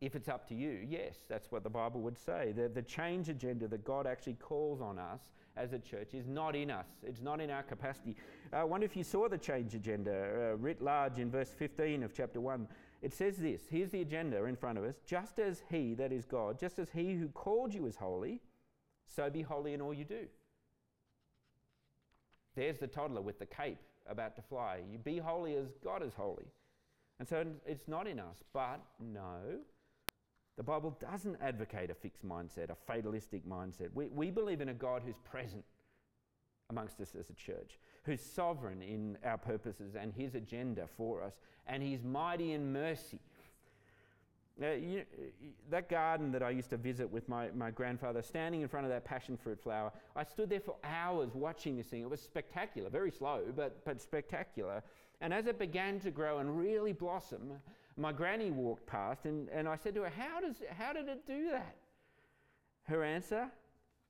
If 0.00 0.14
it's 0.14 0.28
up 0.28 0.46
to 0.48 0.54
you, 0.54 0.86
yes, 0.88 1.16
that's 1.28 1.50
what 1.50 1.64
the 1.64 1.70
Bible 1.70 2.00
would 2.02 2.16
say. 2.16 2.52
The, 2.56 2.68
the 2.68 2.82
change 2.82 3.28
agenda 3.28 3.66
that 3.66 3.84
God 3.84 4.06
actually 4.06 4.34
calls 4.34 4.80
on 4.80 4.96
us 4.96 5.20
as 5.56 5.72
a 5.72 5.78
church 5.78 6.14
is 6.14 6.28
not 6.28 6.54
in 6.54 6.70
us, 6.70 6.86
it's 7.02 7.20
not 7.20 7.40
in 7.40 7.50
our 7.50 7.64
capacity. 7.64 8.14
I 8.52 8.62
wonder 8.62 8.86
if 8.86 8.96
you 8.96 9.02
saw 9.02 9.28
the 9.28 9.38
change 9.38 9.74
agenda 9.74 10.12
uh, 10.52 10.56
writ 10.56 10.80
large 10.80 11.18
in 11.18 11.32
verse 11.32 11.50
15 11.50 12.04
of 12.04 12.14
chapter 12.14 12.40
1. 12.40 12.68
It 13.00 13.14
says 13.14 13.36
this 13.36 13.62
here's 13.70 13.90
the 13.90 14.00
agenda 14.00 14.44
in 14.44 14.56
front 14.56 14.78
of 14.78 14.84
us 14.84 14.96
just 15.06 15.38
as 15.38 15.62
He, 15.70 15.94
that 15.94 16.12
is 16.12 16.24
God, 16.24 16.58
just 16.58 16.78
as 16.78 16.90
He 16.90 17.14
who 17.14 17.28
called 17.28 17.72
you 17.74 17.86
is 17.86 17.96
holy, 17.96 18.40
so 19.06 19.30
be 19.30 19.42
holy 19.42 19.74
in 19.74 19.80
all 19.80 19.94
you 19.94 20.04
do. 20.04 20.26
There's 22.54 22.78
the 22.78 22.88
toddler 22.88 23.20
with 23.20 23.38
the 23.38 23.46
cape 23.46 23.78
about 24.08 24.34
to 24.36 24.42
fly. 24.42 24.80
You 24.90 24.98
be 24.98 25.18
holy 25.18 25.54
as 25.54 25.68
God 25.84 26.02
is 26.02 26.12
holy. 26.14 26.46
And 27.20 27.28
so 27.28 27.44
it's 27.66 27.88
not 27.88 28.06
in 28.06 28.18
us, 28.18 28.42
but 28.52 28.80
no, 29.00 29.60
the 30.56 30.62
Bible 30.62 30.96
doesn't 31.00 31.36
advocate 31.40 31.90
a 31.90 31.94
fixed 31.94 32.26
mindset, 32.26 32.70
a 32.70 32.74
fatalistic 32.74 33.46
mindset. 33.48 33.90
We, 33.94 34.08
we 34.08 34.30
believe 34.30 34.60
in 34.60 34.70
a 34.70 34.74
God 34.74 35.02
who's 35.04 35.18
present 35.24 35.64
amongst 36.70 37.00
us 37.00 37.14
as 37.18 37.30
a 37.30 37.34
church, 37.34 37.78
who's 38.04 38.20
sovereign 38.20 38.82
in 38.82 39.16
our 39.24 39.38
purposes 39.38 39.94
and 39.98 40.12
his 40.12 40.34
agenda 40.34 40.86
for 40.96 41.22
us, 41.22 41.34
and 41.66 41.82
he's 41.82 42.04
mighty 42.04 42.52
in 42.52 42.72
mercy. 42.72 43.20
You, 44.60 45.04
that 45.70 45.88
garden 45.88 46.32
that 46.32 46.42
I 46.42 46.50
used 46.50 46.70
to 46.70 46.76
visit 46.76 47.08
with 47.08 47.28
my, 47.28 47.48
my 47.56 47.70
grandfather, 47.70 48.22
standing 48.22 48.60
in 48.60 48.68
front 48.68 48.86
of 48.86 48.90
that 48.90 49.04
passion 49.04 49.36
fruit 49.36 49.60
flower, 49.62 49.92
I 50.16 50.24
stood 50.24 50.50
there 50.50 50.60
for 50.60 50.74
hours 50.82 51.30
watching 51.32 51.76
this 51.76 51.86
thing. 51.86 52.02
It 52.02 52.10
was 52.10 52.20
spectacular, 52.20 52.90
very 52.90 53.12
slow, 53.12 53.42
but, 53.54 53.84
but 53.84 54.02
spectacular. 54.02 54.82
And 55.20 55.32
as 55.32 55.46
it 55.46 55.58
began 55.58 56.00
to 56.00 56.10
grow 56.10 56.38
and 56.38 56.58
really 56.58 56.92
blossom, 56.92 57.52
my 57.96 58.12
granny 58.12 58.50
walked 58.50 58.86
past 58.86 59.26
and, 59.26 59.48
and 59.50 59.68
I 59.68 59.76
said 59.76 59.94
to 59.94 60.02
her, 60.02 60.10
how, 60.10 60.40
does, 60.40 60.56
how 60.76 60.92
did 60.92 61.08
it 61.08 61.26
do 61.26 61.50
that? 61.52 61.76
Her 62.82 63.04
answer, 63.04 63.48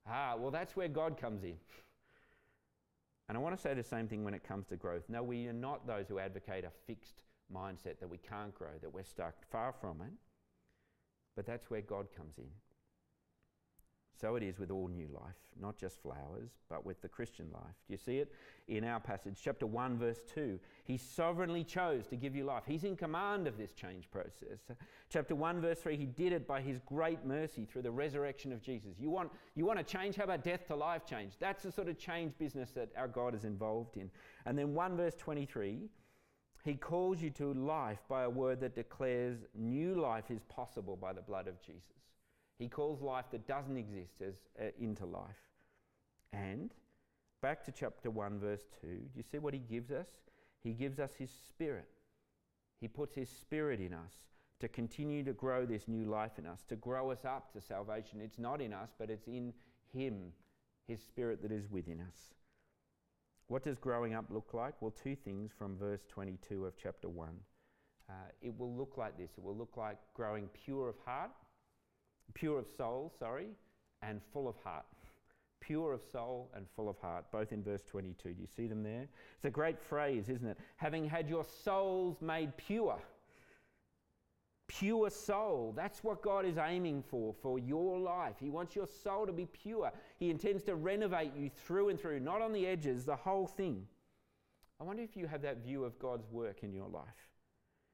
ah, 0.08 0.34
well, 0.38 0.50
that's 0.50 0.74
where 0.74 0.88
God 0.88 1.20
comes 1.20 1.44
in. 1.44 1.56
And 3.28 3.36
I 3.36 3.40
want 3.40 3.54
to 3.54 3.60
say 3.60 3.74
the 3.74 3.82
same 3.82 4.08
thing 4.08 4.24
when 4.24 4.34
it 4.34 4.42
comes 4.42 4.66
to 4.68 4.76
growth. 4.76 5.04
No, 5.08 5.22
we 5.22 5.46
are 5.48 5.52
not 5.52 5.86
those 5.86 6.08
who 6.08 6.18
advocate 6.18 6.64
a 6.64 6.70
fixed 6.86 7.22
mindset 7.54 8.00
that 8.00 8.08
we 8.08 8.18
can't 8.18 8.54
grow, 8.54 8.70
that 8.80 8.92
we're 8.92 9.04
stuck. 9.04 9.34
Far 9.50 9.74
from 9.80 10.00
it. 10.00 10.12
But 11.36 11.46
that's 11.46 11.70
where 11.70 11.82
God 11.82 12.06
comes 12.16 12.38
in. 12.38 12.48
So 14.20 14.34
it 14.34 14.42
is 14.42 14.58
with 14.58 14.72
all 14.72 14.88
new 14.88 15.08
life, 15.14 15.36
not 15.60 15.76
just 15.76 16.02
flowers, 16.02 16.50
but 16.68 16.84
with 16.84 17.00
the 17.02 17.08
Christian 17.08 17.46
life. 17.52 17.76
Do 17.86 17.92
you 17.92 17.98
see 17.98 18.18
it 18.18 18.32
in 18.66 18.82
our 18.82 18.98
passage, 18.98 19.38
chapter 19.40 19.64
1, 19.64 19.96
verse 19.96 20.18
2? 20.34 20.58
He 20.82 20.96
sovereignly 20.96 21.62
chose 21.62 22.08
to 22.08 22.16
give 22.16 22.34
you 22.34 22.44
life. 22.44 22.64
He's 22.66 22.82
in 22.82 22.96
command 22.96 23.46
of 23.46 23.56
this 23.56 23.72
change 23.72 24.10
process. 24.10 24.58
Chapter 25.08 25.36
1, 25.36 25.60
verse 25.60 25.78
3, 25.78 25.96
he 25.96 26.06
did 26.06 26.32
it 26.32 26.48
by 26.48 26.60
his 26.60 26.80
great 26.84 27.24
mercy 27.24 27.64
through 27.64 27.82
the 27.82 27.92
resurrection 27.92 28.52
of 28.52 28.60
Jesus. 28.60 28.98
You 28.98 29.08
want, 29.08 29.30
you 29.54 29.64
want 29.64 29.78
to 29.78 29.84
change? 29.84 30.16
How 30.16 30.24
about 30.24 30.42
death 30.42 30.66
to 30.66 30.74
life 30.74 31.06
change? 31.06 31.34
That's 31.38 31.62
the 31.62 31.70
sort 31.70 31.88
of 31.88 31.96
change 31.96 32.32
business 32.38 32.72
that 32.72 32.88
our 32.96 33.08
God 33.08 33.36
is 33.36 33.44
involved 33.44 33.96
in. 33.96 34.10
And 34.46 34.58
then 34.58 34.74
1, 34.74 34.96
verse 34.96 35.14
23, 35.14 35.82
he 36.64 36.74
calls 36.74 37.22
you 37.22 37.30
to 37.30 37.54
life 37.54 38.00
by 38.08 38.24
a 38.24 38.30
word 38.30 38.60
that 38.62 38.74
declares 38.74 39.38
new 39.54 39.94
life 39.94 40.30
is 40.30 40.42
possible 40.48 40.96
by 40.96 41.12
the 41.12 41.22
blood 41.22 41.46
of 41.46 41.62
Jesus. 41.62 41.97
He 42.58 42.68
calls 42.68 43.00
life 43.00 43.26
that 43.30 43.46
doesn't 43.46 43.76
exist 43.76 44.20
as 44.26 44.34
uh, 44.60 44.70
into 44.80 45.06
life. 45.06 45.22
And 46.32 46.70
back 47.40 47.64
to 47.64 47.72
chapter 47.72 48.10
1 48.10 48.40
verse 48.40 48.64
2, 48.80 48.86
do 48.86 48.98
you 49.16 49.22
see 49.22 49.38
what 49.38 49.54
he 49.54 49.60
gives 49.60 49.90
us? 49.90 50.08
He 50.62 50.72
gives 50.72 50.98
us 50.98 51.12
his 51.16 51.30
spirit. 51.30 51.88
He 52.80 52.88
puts 52.88 53.14
his 53.14 53.28
spirit 53.28 53.80
in 53.80 53.92
us 53.92 54.12
to 54.60 54.68
continue 54.68 55.22
to 55.24 55.32
grow 55.32 55.64
this 55.64 55.86
new 55.86 56.04
life 56.04 56.32
in 56.38 56.46
us, 56.46 56.64
to 56.68 56.76
grow 56.76 57.10
us 57.10 57.24
up 57.24 57.52
to 57.52 57.60
salvation. 57.60 58.20
It's 58.20 58.38
not 58.38 58.60
in 58.60 58.72
us, 58.72 58.90
but 58.98 59.08
it's 59.08 59.28
in 59.28 59.52
him, 59.92 60.32
his 60.86 61.00
spirit 61.00 61.42
that 61.42 61.52
is 61.52 61.70
within 61.70 62.00
us. 62.00 62.34
What 63.46 63.62
does 63.62 63.78
growing 63.78 64.14
up 64.14 64.26
look 64.30 64.52
like? 64.52 64.74
Well, 64.80 64.90
two 64.90 65.16
things 65.16 65.52
from 65.56 65.76
verse 65.78 66.04
22 66.08 66.66
of 66.66 66.74
chapter 66.76 67.08
1. 67.08 67.28
Uh, 68.10 68.12
it 68.42 68.58
will 68.58 68.74
look 68.74 68.96
like 68.96 69.16
this 69.18 69.30
it 69.36 69.44
will 69.44 69.56
look 69.56 69.76
like 69.76 69.98
growing 70.14 70.48
pure 70.64 70.88
of 70.88 70.96
heart, 71.04 71.30
pure 72.38 72.58
of 72.58 72.66
soul, 72.76 73.12
sorry, 73.18 73.48
and 74.02 74.20
full 74.32 74.48
of 74.48 74.56
heart. 74.64 74.86
Pure 75.60 75.92
of 75.92 76.02
soul 76.12 76.50
and 76.54 76.66
full 76.76 76.88
of 76.88 76.96
heart, 76.98 77.24
both 77.32 77.52
in 77.52 77.62
verse 77.62 77.82
22. 77.82 78.32
Do 78.32 78.40
you 78.40 78.46
see 78.46 78.66
them 78.68 78.82
there? 78.82 79.08
It's 79.34 79.44
a 79.44 79.50
great 79.50 79.78
phrase, 79.78 80.28
isn't 80.28 80.46
it? 80.46 80.56
Having 80.76 81.08
had 81.08 81.28
your 81.28 81.44
souls 81.44 82.22
made 82.22 82.56
pure. 82.56 82.96
Pure 84.68 85.10
soul. 85.10 85.74
That's 85.76 86.04
what 86.04 86.22
God 86.22 86.46
is 86.46 86.58
aiming 86.58 87.02
for 87.02 87.34
for 87.42 87.58
your 87.58 87.98
life. 87.98 88.36
He 88.38 88.50
wants 88.50 88.76
your 88.76 88.86
soul 88.86 89.26
to 89.26 89.32
be 89.32 89.46
pure. 89.46 89.90
He 90.18 90.30
intends 90.30 90.62
to 90.64 90.76
renovate 90.76 91.32
you 91.36 91.50
through 91.50 91.88
and 91.88 92.00
through, 92.00 92.20
not 92.20 92.40
on 92.40 92.52
the 92.52 92.66
edges, 92.66 93.04
the 93.04 93.16
whole 93.16 93.46
thing. 93.46 93.86
I 94.80 94.84
wonder 94.84 95.02
if 95.02 95.16
you 95.16 95.26
have 95.26 95.42
that 95.42 95.64
view 95.64 95.84
of 95.84 95.98
God's 95.98 96.30
work 96.30 96.62
in 96.62 96.72
your 96.72 96.88
life 96.88 97.27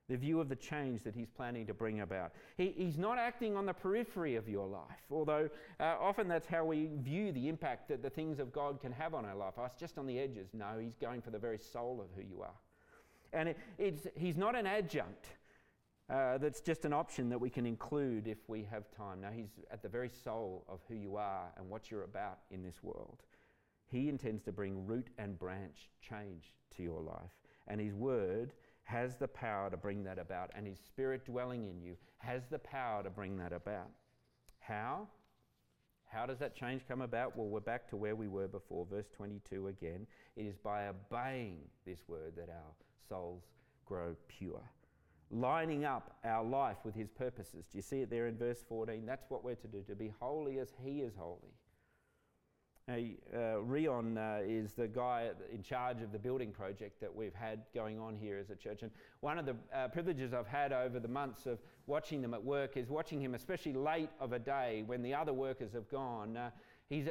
the 0.08 0.16
view 0.16 0.40
of 0.40 0.48
the 0.48 0.56
change 0.56 1.02
that 1.02 1.14
he's 1.14 1.30
planning 1.30 1.66
to 1.66 1.74
bring 1.74 2.00
about. 2.00 2.32
He, 2.56 2.74
he's 2.76 2.98
not 2.98 3.18
acting 3.18 3.56
on 3.56 3.64
the 3.66 3.72
periphery 3.72 4.36
of 4.36 4.48
your 4.48 4.66
life, 4.66 5.04
although 5.10 5.48
uh, 5.80 5.96
often 6.00 6.28
that's 6.28 6.46
how 6.46 6.64
we 6.64 6.90
view 7.02 7.32
the 7.32 7.48
impact 7.48 7.88
that 7.88 8.02
the 8.02 8.10
things 8.10 8.38
of 8.38 8.52
God 8.52 8.80
can 8.80 8.92
have 8.92 9.14
on 9.14 9.24
our 9.24 9.34
life. 9.34 9.54
It's 9.64 9.76
just 9.76 9.96
on 9.98 10.06
the 10.06 10.18
edges. 10.18 10.48
No, 10.52 10.78
he's 10.78 10.96
going 10.96 11.22
for 11.22 11.30
the 11.30 11.38
very 11.38 11.58
soul 11.58 12.00
of 12.02 12.08
who 12.14 12.28
you 12.28 12.42
are. 12.42 12.54
And 13.32 13.48
it, 13.50 13.58
it's, 13.78 14.06
he's 14.14 14.36
not 14.36 14.54
an 14.54 14.66
adjunct 14.66 15.26
uh, 16.10 16.36
that's 16.38 16.60
just 16.60 16.84
an 16.84 16.92
option 16.92 17.30
that 17.30 17.40
we 17.40 17.48
can 17.48 17.64
include 17.64 18.28
if 18.28 18.38
we 18.46 18.66
have 18.70 18.90
time. 18.90 19.22
No, 19.22 19.28
he's 19.34 19.48
at 19.70 19.82
the 19.82 19.88
very 19.88 20.10
soul 20.10 20.64
of 20.68 20.80
who 20.86 20.94
you 20.94 21.16
are 21.16 21.50
and 21.56 21.68
what 21.70 21.90
you're 21.90 22.04
about 22.04 22.40
in 22.50 22.62
this 22.62 22.82
world. 22.82 23.22
He 23.90 24.08
intends 24.08 24.42
to 24.42 24.52
bring 24.52 24.86
root 24.86 25.08
and 25.18 25.38
branch 25.38 25.88
change 26.00 26.52
to 26.76 26.82
your 26.82 27.00
life. 27.00 27.30
And 27.66 27.80
his 27.80 27.94
word 27.94 28.52
has 28.84 29.16
the 29.16 29.28
power 29.28 29.70
to 29.70 29.76
bring 29.76 30.04
that 30.04 30.18
about, 30.18 30.50
and 30.54 30.66
His 30.66 30.78
Spirit 30.78 31.24
dwelling 31.24 31.64
in 31.64 31.80
you 31.80 31.96
has 32.18 32.42
the 32.50 32.58
power 32.58 33.02
to 33.02 33.10
bring 33.10 33.36
that 33.38 33.52
about. 33.52 33.90
How? 34.60 35.08
How 36.06 36.26
does 36.26 36.38
that 36.38 36.54
change 36.54 36.82
come 36.86 37.00
about? 37.00 37.36
Well, 37.36 37.48
we're 37.48 37.60
back 37.60 37.88
to 37.88 37.96
where 37.96 38.14
we 38.14 38.28
were 38.28 38.46
before, 38.46 38.86
verse 38.88 39.08
22 39.16 39.66
again. 39.66 40.06
It 40.36 40.46
is 40.46 40.56
by 40.56 40.86
obeying 40.86 41.58
this 41.84 42.00
word 42.06 42.34
that 42.36 42.48
our 42.50 42.72
souls 43.08 43.42
grow 43.84 44.14
pure. 44.28 44.62
Lining 45.30 45.84
up 45.84 46.16
our 46.24 46.44
life 46.44 46.76
with 46.84 46.94
his 46.94 47.10
purposes. 47.10 47.64
Do 47.70 47.78
you 47.78 47.82
see 47.82 48.02
it 48.02 48.10
there 48.10 48.28
in 48.28 48.36
verse 48.36 48.62
14? 48.68 49.04
That's 49.04 49.24
what 49.28 49.42
we're 49.42 49.56
to 49.56 49.66
do, 49.66 49.82
to 49.88 49.96
be 49.96 50.12
holy 50.20 50.58
as 50.58 50.72
he 50.84 51.00
is 51.00 51.14
holy. 51.16 51.54
Now, 52.86 52.98
uh, 53.34 53.62
Rion 53.62 54.18
uh, 54.18 54.40
is 54.44 54.74
the 54.74 54.86
guy 54.86 55.30
in 55.50 55.62
charge 55.62 56.02
of 56.02 56.12
the 56.12 56.18
building 56.18 56.52
project 56.52 57.00
that 57.00 57.14
we've 57.14 57.34
had 57.34 57.60
going 57.74 57.98
on 57.98 58.14
here 58.14 58.36
as 58.36 58.50
a 58.50 58.54
church. 58.54 58.82
And 58.82 58.90
one 59.20 59.38
of 59.38 59.46
the 59.46 59.56
uh, 59.74 59.88
privileges 59.88 60.34
I've 60.34 60.46
had 60.46 60.70
over 60.70 61.00
the 61.00 61.08
months 61.08 61.46
of 61.46 61.58
watching 61.86 62.20
them 62.20 62.34
at 62.34 62.44
work 62.44 62.76
is 62.76 62.90
watching 62.90 63.22
him, 63.22 63.34
especially 63.34 63.72
late 63.72 64.10
of 64.20 64.34
a 64.34 64.38
day 64.38 64.82
when 64.84 65.02
the 65.02 65.14
other 65.14 65.32
workers 65.32 65.72
have 65.72 65.88
gone. 65.88 66.36
Uh, 66.36 66.50
he, 66.90 67.06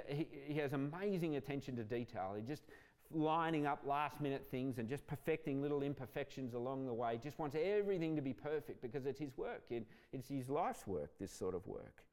he 0.47 0.53
has 0.59 0.73
amazing 0.73 1.38
attention 1.38 1.75
to 1.77 1.83
detail. 1.83 2.36
He 2.36 2.43
just 2.43 2.63
lining 3.09 3.65
up 3.65 3.81
last 3.83 4.21
minute 4.21 4.45
things 4.51 4.77
and 4.77 4.88
just 4.88 5.07
perfecting 5.07 5.59
little 5.59 5.81
imperfections 5.81 6.53
along 6.53 6.86
the 6.86 6.93
way. 6.93 7.19
Just 7.21 7.39
wants 7.39 7.55
everything 7.59 8.15
to 8.15 8.21
be 8.21 8.33
perfect 8.33 8.79
because 8.83 9.07
it's 9.07 9.19
his 9.19 9.36
work. 9.38 9.63
It, 9.71 9.88
it's 10.12 10.27
his 10.29 10.49
life's 10.49 10.86
work, 10.86 11.09
this 11.19 11.31
sort 11.31 11.55
of 11.55 11.65
work. 11.65 12.03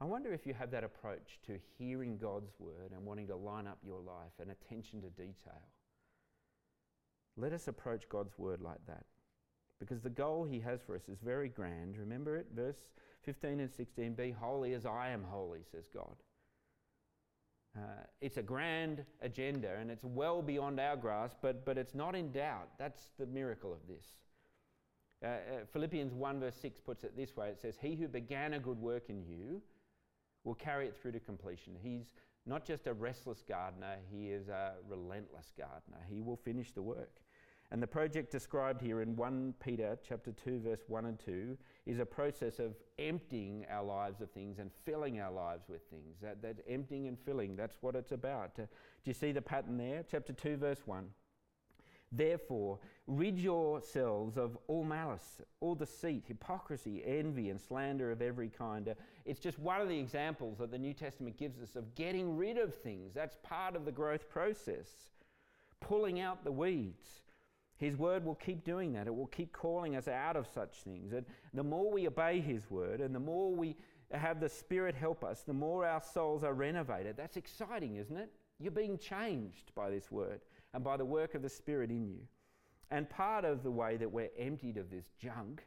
I 0.00 0.06
wonder 0.06 0.32
if 0.32 0.46
you 0.46 0.54
have 0.54 0.70
that 0.70 0.84
approach 0.84 1.38
to 1.46 1.58
hearing 1.78 2.16
God's 2.16 2.52
word 2.58 2.92
and 2.92 3.04
wanting 3.04 3.26
to 3.26 3.36
line 3.36 3.66
up 3.66 3.78
your 3.84 4.00
life 4.00 4.32
and 4.40 4.50
attention 4.50 5.02
to 5.02 5.10
detail. 5.10 5.62
Let 7.36 7.52
us 7.52 7.68
approach 7.68 8.08
God's 8.08 8.38
word 8.38 8.62
like 8.62 8.84
that. 8.86 9.04
Because 9.78 10.00
the 10.00 10.10
goal 10.10 10.44
he 10.44 10.60
has 10.60 10.80
for 10.82 10.94
us 10.94 11.08
is 11.08 11.18
very 11.22 11.48
grand. 11.48 11.98
Remember 11.98 12.36
it? 12.36 12.46
Verse 12.54 12.78
15 13.24 13.60
and 13.60 13.70
16 13.70 14.14
Be 14.14 14.30
holy 14.30 14.72
as 14.72 14.86
I 14.86 15.10
am 15.10 15.22
holy, 15.22 15.60
says 15.70 15.84
God. 15.92 16.16
Uh, 17.76 18.04
it's 18.20 18.36
a 18.36 18.42
grand 18.42 19.04
agenda 19.22 19.76
and 19.78 19.90
it's 19.90 20.02
well 20.02 20.42
beyond 20.42 20.80
our 20.80 20.96
grasp, 20.96 21.36
but, 21.40 21.64
but 21.64 21.78
it's 21.78 21.94
not 21.94 22.16
in 22.16 22.32
doubt. 22.32 22.68
That's 22.78 23.10
the 23.18 23.26
miracle 23.26 23.72
of 23.72 23.78
this. 23.86 24.04
Uh, 25.22 25.28
uh, 25.28 25.38
Philippians 25.72 26.14
1 26.14 26.40
verse 26.40 26.56
6 26.60 26.80
puts 26.80 27.04
it 27.04 27.16
this 27.16 27.36
way 27.36 27.48
it 27.48 27.60
says, 27.60 27.76
He 27.80 27.94
who 27.94 28.08
began 28.08 28.54
a 28.54 28.58
good 28.58 28.78
work 28.78 29.04
in 29.08 29.22
you 29.22 29.60
will 30.44 30.54
carry 30.54 30.86
it 30.86 30.96
through 30.96 31.12
to 31.12 31.20
completion. 31.20 31.74
He's 31.80 32.12
not 32.46 32.64
just 32.64 32.86
a 32.86 32.94
restless 32.94 33.42
gardener, 33.46 33.96
he 34.10 34.30
is 34.30 34.48
a 34.48 34.74
relentless 34.88 35.52
gardener. 35.56 36.04
He 36.08 36.20
will 36.20 36.36
finish 36.36 36.72
the 36.72 36.82
work. 36.82 37.20
And 37.72 37.80
the 37.80 37.86
project 37.86 38.32
described 38.32 38.80
here 38.80 39.00
in 39.00 39.14
1 39.14 39.54
Peter 39.60 39.96
chapter 40.06 40.32
2 40.32 40.60
verse 40.60 40.80
1 40.88 41.06
and 41.06 41.18
2 41.24 41.56
is 41.86 42.00
a 42.00 42.06
process 42.06 42.58
of 42.58 42.74
emptying 42.98 43.64
our 43.70 43.84
lives 43.84 44.20
of 44.20 44.30
things 44.32 44.58
and 44.58 44.72
filling 44.84 45.20
our 45.20 45.30
lives 45.30 45.68
with 45.68 45.82
things. 45.88 46.16
That, 46.20 46.42
that 46.42 46.56
emptying 46.68 47.06
and 47.06 47.16
filling, 47.16 47.54
that's 47.54 47.76
what 47.80 47.94
it's 47.94 48.10
about. 48.10 48.56
do 48.56 48.66
you 49.04 49.14
see 49.14 49.30
the 49.30 49.42
pattern 49.42 49.76
there? 49.76 50.04
Chapter 50.10 50.32
2 50.32 50.56
verse 50.56 50.80
1. 50.84 51.06
Therefore, 52.12 52.78
rid 53.06 53.38
yourselves 53.38 54.36
of 54.36 54.58
all 54.66 54.82
malice, 54.82 55.40
all 55.60 55.76
deceit, 55.76 56.24
hypocrisy, 56.26 57.04
envy, 57.06 57.50
and 57.50 57.60
slander 57.60 58.10
of 58.10 58.20
every 58.20 58.48
kind. 58.48 58.88
Uh, 58.88 58.94
it's 59.24 59.38
just 59.38 59.60
one 59.60 59.80
of 59.80 59.88
the 59.88 59.98
examples 59.98 60.58
that 60.58 60.72
the 60.72 60.78
New 60.78 60.92
Testament 60.92 61.36
gives 61.36 61.62
us 61.62 61.76
of 61.76 61.94
getting 61.94 62.36
rid 62.36 62.58
of 62.58 62.74
things. 62.74 63.14
That's 63.14 63.36
part 63.44 63.76
of 63.76 63.84
the 63.84 63.92
growth 63.92 64.28
process, 64.28 64.88
pulling 65.80 66.20
out 66.20 66.42
the 66.42 66.50
weeds. 66.50 67.20
His 67.76 67.96
word 67.96 68.24
will 68.24 68.34
keep 68.34 68.64
doing 68.64 68.92
that. 68.94 69.06
It 69.06 69.14
will 69.14 69.28
keep 69.28 69.52
calling 69.52 69.94
us 69.94 70.08
out 70.08 70.36
of 70.36 70.48
such 70.48 70.82
things. 70.82 71.12
And 71.12 71.24
the 71.54 71.62
more 71.62 71.92
we 71.92 72.08
obey 72.08 72.40
His 72.40 72.68
word 72.70 73.00
and 73.00 73.14
the 73.14 73.20
more 73.20 73.54
we 73.54 73.76
have 74.10 74.40
the 74.40 74.48
Spirit 74.48 74.96
help 74.96 75.22
us, 75.22 75.42
the 75.42 75.52
more 75.52 75.86
our 75.86 76.02
souls 76.02 76.42
are 76.42 76.54
renovated. 76.54 77.16
That's 77.16 77.36
exciting, 77.36 77.96
isn't 77.96 78.16
it? 78.16 78.30
You're 78.58 78.72
being 78.72 78.98
changed 78.98 79.72
by 79.76 79.90
this 79.90 80.10
word 80.10 80.40
and 80.74 80.84
by 80.84 80.96
the 80.96 81.04
work 81.04 81.34
of 81.34 81.42
the 81.42 81.48
Spirit 81.48 81.90
in 81.90 82.06
you. 82.06 82.20
And 82.90 83.08
part 83.08 83.44
of 83.44 83.62
the 83.62 83.70
way 83.70 83.96
that 83.96 84.10
we're 84.10 84.30
emptied 84.38 84.76
of 84.76 84.90
this 84.90 85.06
junk 85.20 85.62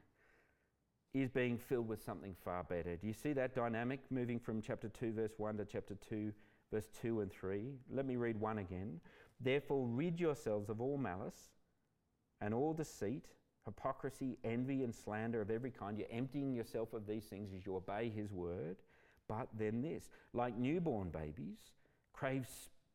is 1.14 1.30
being 1.30 1.58
filled 1.58 1.88
with 1.88 2.04
something 2.04 2.36
far 2.44 2.64
better. 2.64 2.96
Do 2.96 3.08
you 3.08 3.14
see 3.14 3.34
that 3.34 3.56
dynamic 3.56 4.00
moving 4.10 4.40
from 4.40 4.62
chapter 4.62 4.90
2, 4.90 5.14
verse 5.14 5.34
1 5.38 5.58
to 5.58 5.66
chapter 5.66 5.96
2, 6.10 6.34
verse 6.72 6.90
2 7.02 7.22
and 7.22 7.32
3? 7.32 7.66
Let 7.92 8.06
me 8.06 8.16
read 8.16 8.40
1 8.40 8.58
again. 8.58 9.00
Therefore, 9.40 9.86
rid 9.88 10.20
yourselves 10.20 10.70
of 10.70 10.82
all 10.82 10.98
malice 10.98 11.52
and 12.42 12.54
all 12.54 12.74
deceit, 12.74 13.26
hypocrisy, 13.66 14.38
envy, 14.44 14.84
and 14.84 14.94
slander 14.94 15.40
of 15.40 15.52
every 15.52 15.72
kind. 15.72 15.98
You're 15.98 16.08
emptying 16.12 16.54
yourself 16.54 16.94
of 16.94 17.06
these 17.06 17.26
things 17.26 17.52
as 17.56 17.66
you 17.66 17.76
obey 17.76 18.10
his 18.10 18.32
word. 18.32 18.78
But 19.30 19.48
then 19.58 19.82
this, 19.82 20.10
like 20.34 20.58
newborn 20.58 21.10
babies, 21.10 21.60
crave 22.12 22.48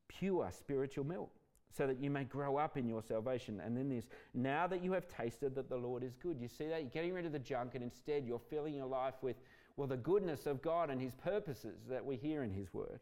pure 0.08 0.50
spiritual 0.52 1.04
milk 1.04 1.30
so 1.76 1.86
that 1.86 2.00
you 2.02 2.10
may 2.10 2.24
grow 2.24 2.56
up 2.56 2.76
in 2.76 2.88
your 2.88 3.02
salvation. 3.02 3.60
And 3.64 3.76
then 3.76 3.88
this, 3.88 4.06
now 4.34 4.66
that 4.66 4.82
you 4.82 4.92
have 4.92 5.06
tasted 5.08 5.54
that 5.54 5.68
the 5.68 5.76
Lord 5.76 6.02
is 6.02 6.14
good. 6.16 6.40
You 6.40 6.48
see 6.48 6.66
that? 6.66 6.80
You're 6.80 6.90
getting 6.90 7.12
rid 7.12 7.26
of 7.26 7.32
the 7.32 7.38
junk, 7.38 7.74
and 7.74 7.84
instead 7.84 8.24
you're 8.26 8.40
filling 8.50 8.74
your 8.74 8.86
life 8.86 9.14
with, 9.22 9.36
well, 9.76 9.86
the 9.86 9.96
goodness 9.96 10.46
of 10.46 10.62
God 10.62 10.90
and 10.90 11.00
His 11.00 11.12
purposes 11.14 11.78
that 11.88 12.04
we 12.04 12.16
hear 12.16 12.42
in 12.42 12.52
His 12.52 12.72
Word. 12.72 13.00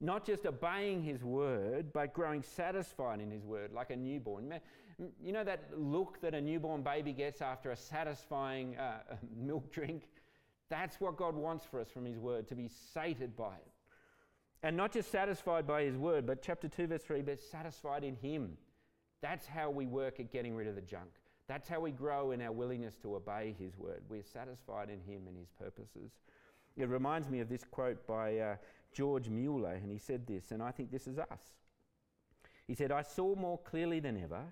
Not 0.00 0.24
just 0.24 0.46
obeying 0.46 1.02
His 1.02 1.22
Word, 1.24 1.92
but 1.92 2.12
growing 2.12 2.42
satisfied 2.42 3.20
in 3.20 3.30
His 3.30 3.44
Word, 3.44 3.72
like 3.72 3.90
a 3.90 3.96
newborn. 3.96 4.60
You 5.20 5.32
know 5.32 5.44
that 5.44 5.70
look 5.76 6.20
that 6.20 6.34
a 6.34 6.40
newborn 6.40 6.82
baby 6.82 7.12
gets 7.12 7.40
after 7.40 7.70
a 7.70 7.76
satisfying 7.76 8.76
uh, 8.76 9.00
milk 9.36 9.72
drink? 9.72 10.08
That's 10.68 11.00
what 11.00 11.16
God 11.16 11.34
wants 11.34 11.64
for 11.64 11.80
us 11.80 11.88
from 11.88 12.04
His 12.04 12.18
Word, 12.18 12.48
to 12.48 12.54
be 12.54 12.68
sated 12.92 13.36
by 13.36 13.54
it. 13.54 13.72
And 14.62 14.76
not 14.76 14.92
just 14.92 15.12
satisfied 15.12 15.66
by 15.66 15.84
his 15.84 15.96
word, 15.96 16.26
but 16.26 16.42
chapter 16.42 16.68
2, 16.68 16.88
verse 16.88 17.02
3, 17.02 17.22
but 17.22 17.40
satisfied 17.40 18.02
in 18.02 18.16
him. 18.16 18.56
That's 19.22 19.46
how 19.46 19.70
we 19.70 19.86
work 19.86 20.20
at 20.20 20.32
getting 20.32 20.54
rid 20.54 20.66
of 20.66 20.74
the 20.74 20.82
junk. 20.82 21.10
That's 21.48 21.68
how 21.68 21.80
we 21.80 21.92
grow 21.92 22.32
in 22.32 22.42
our 22.42 22.52
willingness 22.52 22.96
to 22.98 23.16
obey 23.16 23.54
his 23.58 23.76
word. 23.76 24.02
We're 24.08 24.22
satisfied 24.22 24.90
in 24.90 25.00
him 25.00 25.26
and 25.26 25.36
his 25.36 25.50
purposes. 25.58 26.12
It 26.76 26.88
reminds 26.88 27.28
me 27.28 27.40
of 27.40 27.48
this 27.48 27.64
quote 27.64 28.06
by 28.06 28.38
uh, 28.38 28.56
George 28.92 29.28
Mueller, 29.28 29.72
and 29.72 29.90
he 29.90 29.98
said 29.98 30.26
this, 30.26 30.50
and 30.50 30.62
I 30.62 30.70
think 30.70 30.90
this 30.90 31.06
is 31.06 31.18
us. 31.18 31.40
He 32.66 32.74
said, 32.74 32.92
I 32.92 33.02
saw 33.02 33.34
more 33.34 33.58
clearly 33.58 33.98
than 33.98 34.22
ever 34.22 34.42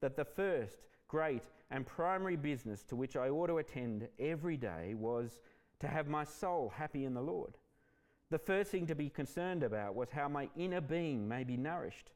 that 0.00 0.16
the 0.16 0.24
first, 0.24 0.76
great, 1.08 1.42
and 1.70 1.86
primary 1.86 2.36
business 2.36 2.82
to 2.84 2.96
which 2.96 3.16
I 3.16 3.30
ought 3.30 3.46
to 3.46 3.58
attend 3.58 4.08
every 4.18 4.58
day 4.58 4.94
was 4.94 5.40
to 5.80 5.88
have 5.88 6.06
my 6.06 6.24
soul 6.24 6.72
happy 6.76 7.06
in 7.06 7.14
the 7.14 7.22
Lord. 7.22 7.56
The 8.32 8.38
first 8.38 8.70
thing 8.70 8.86
to 8.86 8.94
be 8.94 9.10
concerned 9.10 9.62
about 9.62 9.94
was 9.94 10.08
how 10.08 10.26
my 10.26 10.48
inner 10.56 10.80
being 10.80 11.28
may 11.28 11.44
be 11.44 11.58
nourished. 11.58 12.12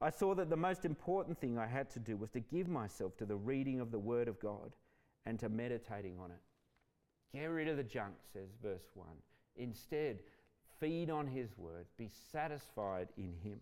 I 0.00 0.08
saw 0.08 0.34
that 0.34 0.48
the 0.48 0.56
most 0.56 0.86
important 0.86 1.38
thing 1.38 1.58
I 1.58 1.66
had 1.66 1.90
to 1.90 1.98
do 1.98 2.16
was 2.16 2.30
to 2.30 2.40
give 2.40 2.68
myself 2.68 3.18
to 3.18 3.26
the 3.26 3.36
reading 3.36 3.78
of 3.78 3.90
the 3.90 3.98
Word 3.98 4.28
of 4.28 4.40
God 4.40 4.72
and 5.26 5.38
to 5.40 5.50
meditating 5.50 6.18
on 6.18 6.30
it. 6.30 6.40
Get 7.34 7.44
rid 7.44 7.68
of 7.68 7.76
the 7.76 7.82
junk, 7.82 8.14
says 8.32 8.48
verse 8.62 8.88
1. 8.94 9.06
Instead, 9.56 10.20
feed 10.80 11.10
on 11.10 11.26
His 11.26 11.50
Word, 11.58 11.84
be 11.98 12.08
satisfied 12.32 13.08
in 13.18 13.34
Him. 13.44 13.60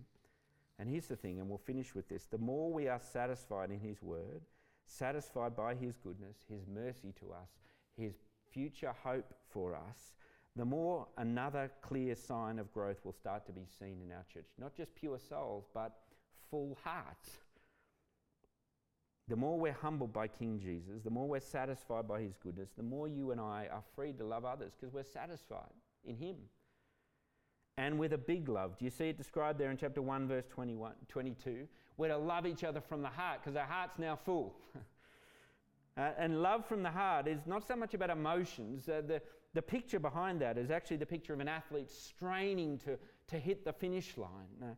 And 0.79 0.89
here's 0.89 1.09
the 1.09 1.17
thing, 1.17 1.41
and 1.41 1.49
we'll 1.49 1.59
finish 1.59 1.93
with 1.93 2.09
this 2.09 2.27
the 2.27 2.39
more 2.39 2.73
we 2.73 2.87
are 2.87 3.01
satisfied 3.01 3.73
in 3.73 3.81
His 3.81 4.01
Word, 4.01 4.43
satisfied 4.87 5.57
by 5.57 5.75
His 5.75 5.97
goodness, 5.97 6.37
His 6.49 6.69
mercy 6.73 7.13
to 7.19 7.33
us, 7.33 7.51
His 7.97 8.15
future 8.53 8.95
hope 9.03 9.35
for 9.49 9.75
us, 9.75 10.13
the 10.57 10.65
more 10.65 11.07
another 11.17 11.71
clear 11.83 12.15
sign 12.15 12.59
of 12.59 12.73
growth 12.73 13.05
will 13.05 13.13
start 13.13 13.47
to 13.47 13.53
be 13.53 13.67
seen 13.79 14.01
in 14.05 14.13
our 14.13 14.25
church. 14.33 14.47
Not 14.59 14.75
just 14.75 14.95
pure 14.95 15.19
souls, 15.19 15.65
but 15.73 15.93
full 16.51 16.77
hearts. 16.83 17.31
The 19.29 19.37
more 19.37 19.61
we're 19.61 19.73
humbled 19.73 20.13
by 20.13 20.27
King 20.27 20.59
Jesus, 20.59 21.03
the 21.05 21.11
more 21.11 21.29
we're 21.29 21.39
satisfied 21.39 22.09
by 22.09 22.21
his 22.21 22.37
goodness, 22.37 22.71
the 22.77 22.83
more 22.83 23.07
you 23.07 23.31
and 23.31 23.41
I 23.41 23.69
are 23.71 23.85
free 23.95 24.13
to 24.15 24.25
love 24.25 24.45
others 24.45 24.73
because 24.79 24.93
we're 24.93 25.05
satisfied 25.05 25.71
in 26.05 26.17
him. 26.17 26.37
And 27.79 27.99
with 27.99 28.13
a 28.13 28.19
big 28.19 28.49
love. 28.49 28.77
Do 28.77 28.85
you 28.85 28.91
see 28.91 29.09
it 29.09 29.17
described 29.17 29.59
there 29.59 29.71
in 29.71 29.77
chapter 29.77 30.03
1, 30.03 30.27
verse 30.27 30.47
21, 30.51 30.93
22? 31.09 31.69
We're 31.97 32.09
to 32.09 32.19
love 32.19 32.45
each 32.45 32.65
other 32.65 32.81
from 32.81 33.03
the 33.03 33.09
heart 33.09 33.41
because 33.43 33.57
our 33.57 33.67
heart's 33.67 33.99
now 33.99 34.17
full. 34.17 34.57
uh, 35.97 36.11
and 36.19 36.43
love 36.43 36.67
from 36.67 36.83
the 36.83 36.91
heart 36.91 37.29
is 37.29 37.47
not 37.47 37.67
so 37.67 37.77
much 37.77 37.95
about 37.95 38.11
emotions. 38.11 38.89
Uh, 38.89 39.01
the, 39.07 39.23
the 39.55 39.63
picture 39.63 39.99
behind 39.99 40.41
that 40.41 40.59
is 40.59 40.71
actually 40.71 40.99
the 40.99 41.07
picture 41.07 41.33
of 41.33 41.41
an 41.41 41.49
athlete 41.49 41.91
straining 41.91 42.79
to, 42.79 42.99
to 43.29 43.39
hit 43.39 43.65
the 43.65 43.73
finish 43.73 44.17
line. 44.17 44.77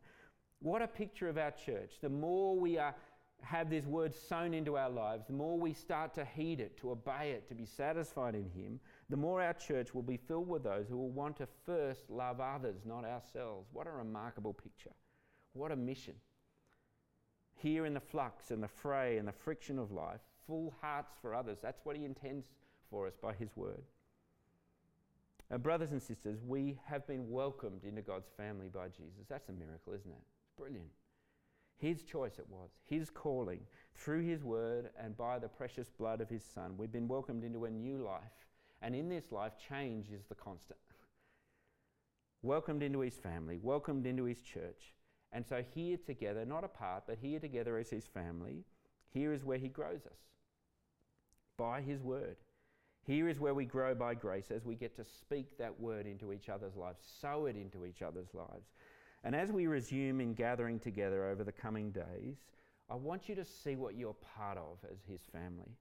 What 0.59 0.81
a 0.81 0.87
picture 0.87 1.27
of 1.27 1.37
our 1.37 1.51
church. 1.51 1.95
The 2.01 2.09
more 2.09 2.57
we 2.57 2.77
are, 2.77 2.95
have 3.41 3.69
this 3.69 3.85
word 3.85 4.15
sown 4.15 4.53
into 4.53 4.77
our 4.77 4.89
lives, 4.89 5.27
the 5.27 5.33
more 5.33 5.59
we 5.59 5.73
start 5.73 6.13
to 6.15 6.25
heed 6.25 6.59
it, 6.59 6.77
to 6.77 6.91
obey 6.91 7.31
it, 7.31 7.47
to 7.49 7.55
be 7.55 7.65
satisfied 7.65 8.33
in 8.33 8.49
Him, 8.49 8.79
the 9.09 9.17
more 9.17 9.41
our 9.41 9.53
church 9.53 9.93
will 9.93 10.03
be 10.03 10.17
filled 10.17 10.47
with 10.47 10.63
those 10.63 10.87
who 10.87 10.97
will 10.97 11.11
want 11.11 11.37
to 11.37 11.47
first 11.65 12.09
love 12.09 12.39
others, 12.39 12.77
not 12.85 13.03
ourselves. 13.03 13.67
What 13.73 13.87
a 13.87 13.91
remarkable 13.91 14.53
picture. 14.53 14.93
What 15.51 15.71
a 15.71 15.75
mission. 15.75 16.15
Here 17.55 17.85
in 17.85 17.93
the 17.93 17.99
flux 17.99 18.49
and 18.51 18.63
the 18.63 18.67
fray 18.67 19.17
and 19.17 19.27
the 19.27 19.33
friction 19.33 19.77
of 19.77 19.91
life, 19.91 20.21
full 20.47 20.73
hearts 20.81 21.13
for 21.21 21.35
others. 21.35 21.59
That's 21.61 21.81
what 21.83 21.95
He 21.95 22.05
intends 22.05 22.47
for 22.89 23.05
us 23.05 23.13
by 23.21 23.33
His 23.33 23.49
word. 23.55 23.83
Now, 25.53 25.59
brothers 25.59 25.91
and 25.91 26.01
sisters, 26.01 26.39
we 26.43 26.79
have 26.83 27.05
been 27.05 27.29
welcomed 27.29 27.83
into 27.83 28.01
God's 28.01 28.27
family 28.35 28.69
by 28.73 28.87
Jesus. 28.87 29.27
That's 29.29 29.49
a 29.49 29.51
miracle, 29.51 29.93
isn't 29.93 30.09
it? 30.09 30.17
It's 30.17 30.49
brilliant. 30.57 30.89
His 31.77 32.01
choice 32.01 32.39
it 32.39 32.47
was, 32.49 32.71
His 32.85 33.11
calling, 33.11 33.59
through 33.93 34.23
His 34.23 34.43
word 34.43 34.89
and 34.99 35.15
by 35.15 35.37
the 35.37 35.47
precious 35.47 35.91
blood 35.91 36.21
of 36.21 36.29
His 36.29 36.43
Son. 36.43 36.73
We've 36.75 36.91
been 36.91 37.07
welcomed 37.07 37.43
into 37.43 37.65
a 37.65 37.69
new 37.69 37.99
life. 37.99 38.47
And 38.81 38.95
in 38.95 39.09
this 39.09 39.31
life, 39.31 39.51
change 39.69 40.07
is 40.09 40.25
the 40.25 40.33
constant. 40.33 40.79
welcomed 42.41 42.81
into 42.81 43.01
His 43.01 43.19
family, 43.19 43.59
welcomed 43.61 44.07
into 44.07 44.23
His 44.23 44.41
church. 44.41 44.95
And 45.31 45.45
so, 45.45 45.63
here 45.75 45.97
together, 46.03 46.45
not 46.45 46.63
apart, 46.63 47.03
but 47.05 47.19
here 47.21 47.39
together 47.39 47.77
as 47.77 47.91
His 47.91 48.07
family, 48.07 48.65
here 49.11 49.31
is 49.31 49.43
where 49.43 49.59
He 49.59 49.67
grows 49.67 50.07
us 50.07 50.17
by 51.59 51.81
His 51.81 52.01
word. 52.01 52.37
Here 53.05 53.27
is 53.27 53.39
where 53.39 53.53
we 53.53 53.65
grow 53.65 53.93
by 53.93 54.13
grace 54.13 54.49
as 54.49 54.63
we 54.65 54.75
get 54.75 54.95
to 54.95 55.03
speak 55.03 55.57
that 55.57 55.79
word 55.79 56.07
into 56.07 56.31
each 56.31 56.47
other's 56.47 56.75
lives, 56.75 57.03
sow 57.21 57.47
it 57.47 57.57
into 57.57 57.85
each 57.85 58.01
other's 58.01 58.33
lives. 58.33 58.71
And 59.25 59.35
as 59.35 59.51
we 59.51 59.67
resume 59.67 60.21
in 60.21 60.33
gathering 60.33 60.79
together 60.79 61.25
over 61.27 61.43
the 61.43 61.51
coming 61.51 61.91
days, 61.91 62.37
I 62.89 62.95
want 62.95 63.27
you 63.27 63.35
to 63.35 63.45
see 63.45 63.75
what 63.75 63.95
you're 63.95 64.15
part 64.35 64.57
of 64.57 64.77
as 64.91 64.99
His 65.07 65.21
family. 65.31 65.77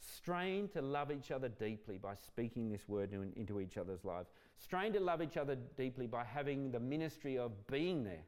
Strain 0.00 0.68
to 0.68 0.80
love 0.80 1.12
each 1.12 1.30
other 1.30 1.48
deeply 1.48 1.98
by 1.98 2.14
speaking 2.14 2.70
this 2.70 2.88
word 2.88 3.12
into 3.12 3.60
each 3.60 3.76
other's 3.76 4.04
lives. 4.04 4.30
Strain 4.58 4.92
to 4.94 5.00
love 5.00 5.22
each 5.22 5.36
other 5.36 5.56
deeply 5.76 6.06
by 6.06 6.24
having 6.24 6.70
the 6.70 6.80
ministry 6.80 7.38
of 7.38 7.52
being 7.66 8.04
there, 8.04 8.24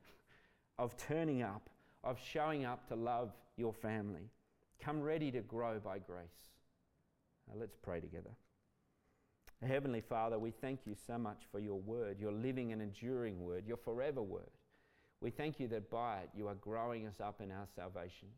of 0.79 0.97
turning 0.97 1.43
up, 1.43 1.71
of 2.05 2.19
showing 2.19 2.65
up 2.65 2.87
to 2.89 2.95
love 2.95 3.33
your 3.57 3.73
family. 3.73 4.31
Come 4.81 5.01
ready 5.01 5.31
to 5.31 5.41
grow 5.41 5.79
by 5.79 5.99
grace. 5.99 6.52
Now 7.49 7.55
let's 7.59 7.77
pray 7.83 8.01
together. 8.01 8.31
Heavenly 9.67 10.01
Father, 10.01 10.39
we 10.39 10.51
thank 10.51 10.81
you 10.87 10.97
so 11.07 11.19
much 11.19 11.43
for 11.53 11.61
your 11.61 11.79
word, 11.79 12.19
your 12.19 12.33
living 12.33 12.73
and 12.73 12.83
enduring 12.83 13.45
word, 13.45 13.65
your 13.67 13.77
forever 13.77 14.21
word. 14.23 14.51
We 15.21 15.31
thank 15.31 15.61
you 15.61 15.69
that 15.69 15.89
by 15.89 16.23
it 16.23 16.31
you 16.37 16.49
are 16.49 16.57
growing 16.57 17.07
us 17.07 17.21
up 17.21 17.41
in 17.41 17.53
our 17.53 17.69
salvation, 17.77 18.29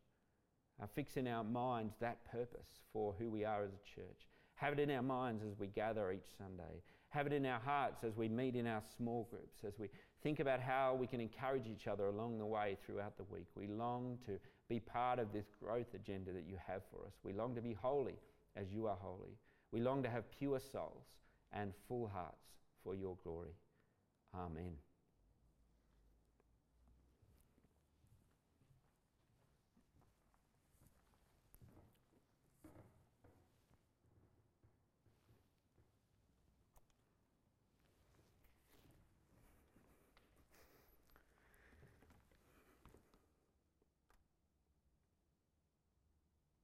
uh, 0.81 0.85
fix 0.93 1.17
in 1.17 1.27
our 1.27 1.43
minds 1.43 1.95
that 1.99 2.23
purpose 2.31 2.67
for 2.93 3.15
who 3.17 3.29
we 3.31 3.43
are 3.43 3.63
as 3.63 3.71
a 3.71 3.95
church. 3.95 4.27
Have 4.55 4.73
it 4.73 4.79
in 4.79 4.91
our 4.91 5.01
minds 5.01 5.43
as 5.43 5.57
we 5.57 5.67
gather 5.67 6.11
each 6.11 6.27
Sunday. 6.37 6.83
Have 7.09 7.27
it 7.27 7.33
in 7.33 7.45
our 7.45 7.59
hearts 7.59 8.03
as 8.03 8.15
we 8.15 8.29
meet 8.29 8.55
in 8.55 8.67
our 8.67 8.83
small 8.95 9.27
groups, 9.31 9.63
as 9.65 9.79
we 9.79 9.89
think 10.21 10.39
about 10.39 10.59
how 10.59 10.95
we 10.99 11.07
can 11.07 11.19
encourage 11.19 11.65
each 11.65 11.87
other 11.87 12.05
along 12.05 12.37
the 12.37 12.45
way 12.45 12.77
throughout 12.85 13.17
the 13.17 13.23
week. 13.23 13.47
We 13.55 13.67
long 13.67 14.19
to 14.27 14.33
be 14.69 14.79
part 14.79 15.17
of 15.17 15.33
this 15.33 15.45
growth 15.59 15.93
agenda 15.95 16.31
that 16.33 16.45
you 16.47 16.57
have 16.67 16.81
for 16.91 17.05
us. 17.07 17.13
We 17.23 17.33
long 17.33 17.55
to 17.55 17.61
be 17.61 17.73
holy 17.73 18.15
as 18.55 18.71
you 18.71 18.87
are 18.87 18.97
holy. 18.99 19.37
We 19.71 19.81
long 19.81 20.03
to 20.03 20.09
have 20.09 20.31
pure 20.31 20.59
souls 20.59 21.05
and 21.51 21.73
full 21.87 22.07
hearts 22.07 22.45
for 22.83 22.95
your 22.95 23.17
glory. 23.23 23.55
Amen. 24.33 24.75